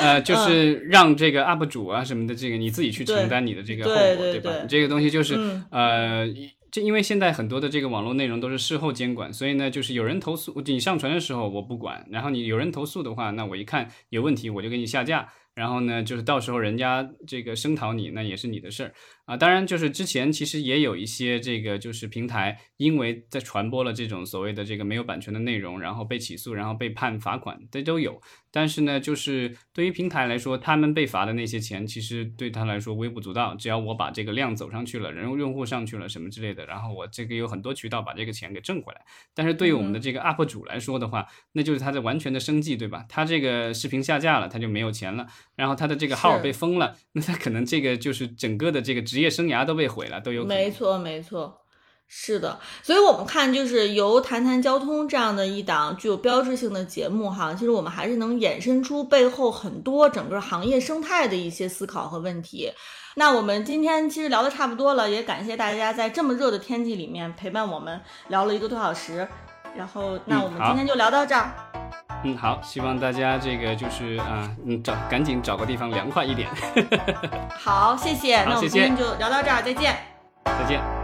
[0.00, 4.50] 呃，就是让这个 UP 主啊什么的，这个你自己去承担你的这个后果，对吧？
[4.68, 5.34] 这个东西就是
[5.70, 6.28] 呃。
[6.74, 18.92] 这因为现在很多的这个网络内容都是事后监管，所以呢，就是有人投诉你上传的时候我不管，然后你有人投诉的话，那我一看有问题我就给你下架，然后呢，就是到时候人家这个声讨你，那也是你的事儿。
[19.26, 28.20] 啊，当然，就是之前其实也有一些这个，就是平台因为在传播了这种所谓的这个没有版权的内容，然后被起诉，然后被判罚款，这都有。
[28.50, 33.54] 但是呢，就是对于平台来说，他们被罚的那些钱，其实对他来说微不足道。
[33.54, 39.00] 只要我把这个量走上去了，人用户上去了什么之类的，然后我这个有很多渠道把这个钱给挣回来。
[39.34, 43.06] 但是对于我们的这个 UP 主来说的话，那就是他的完全的生计，对吧？
[43.08, 49.02] 他这个视频下架了，他就没有钱了，然后他的这个号被封了，那他可能这个就是整个的这个。
[49.14, 51.60] 职业生涯都被毁了，都有没错，没错，
[52.08, 52.58] 是的。
[52.82, 62.72] 所以，我们看，就是由谈谈交通这样的一档具有标志性的节目，哈，其实我们还是能衍生出背后很多整个行业生态的一些思考和问题。
[63.14, 69.28] 那我们今天其实聊的差不多了，也感谢大家在这么热的天气里面陪伴我们聊了一个多小时。
[69.76, 72.03] 然后，那我们今天就聊到这儿。
[72.24, 76.48] 嗯，好，希望大家这个就是啊，嗯，找赶紧找个地方凉快一点。
[77.56, 78.42] 好，谢谢。
[78.44, 79.94] 那我们今天就聊到这儿，再见。
[80.44, 81.03] 再见。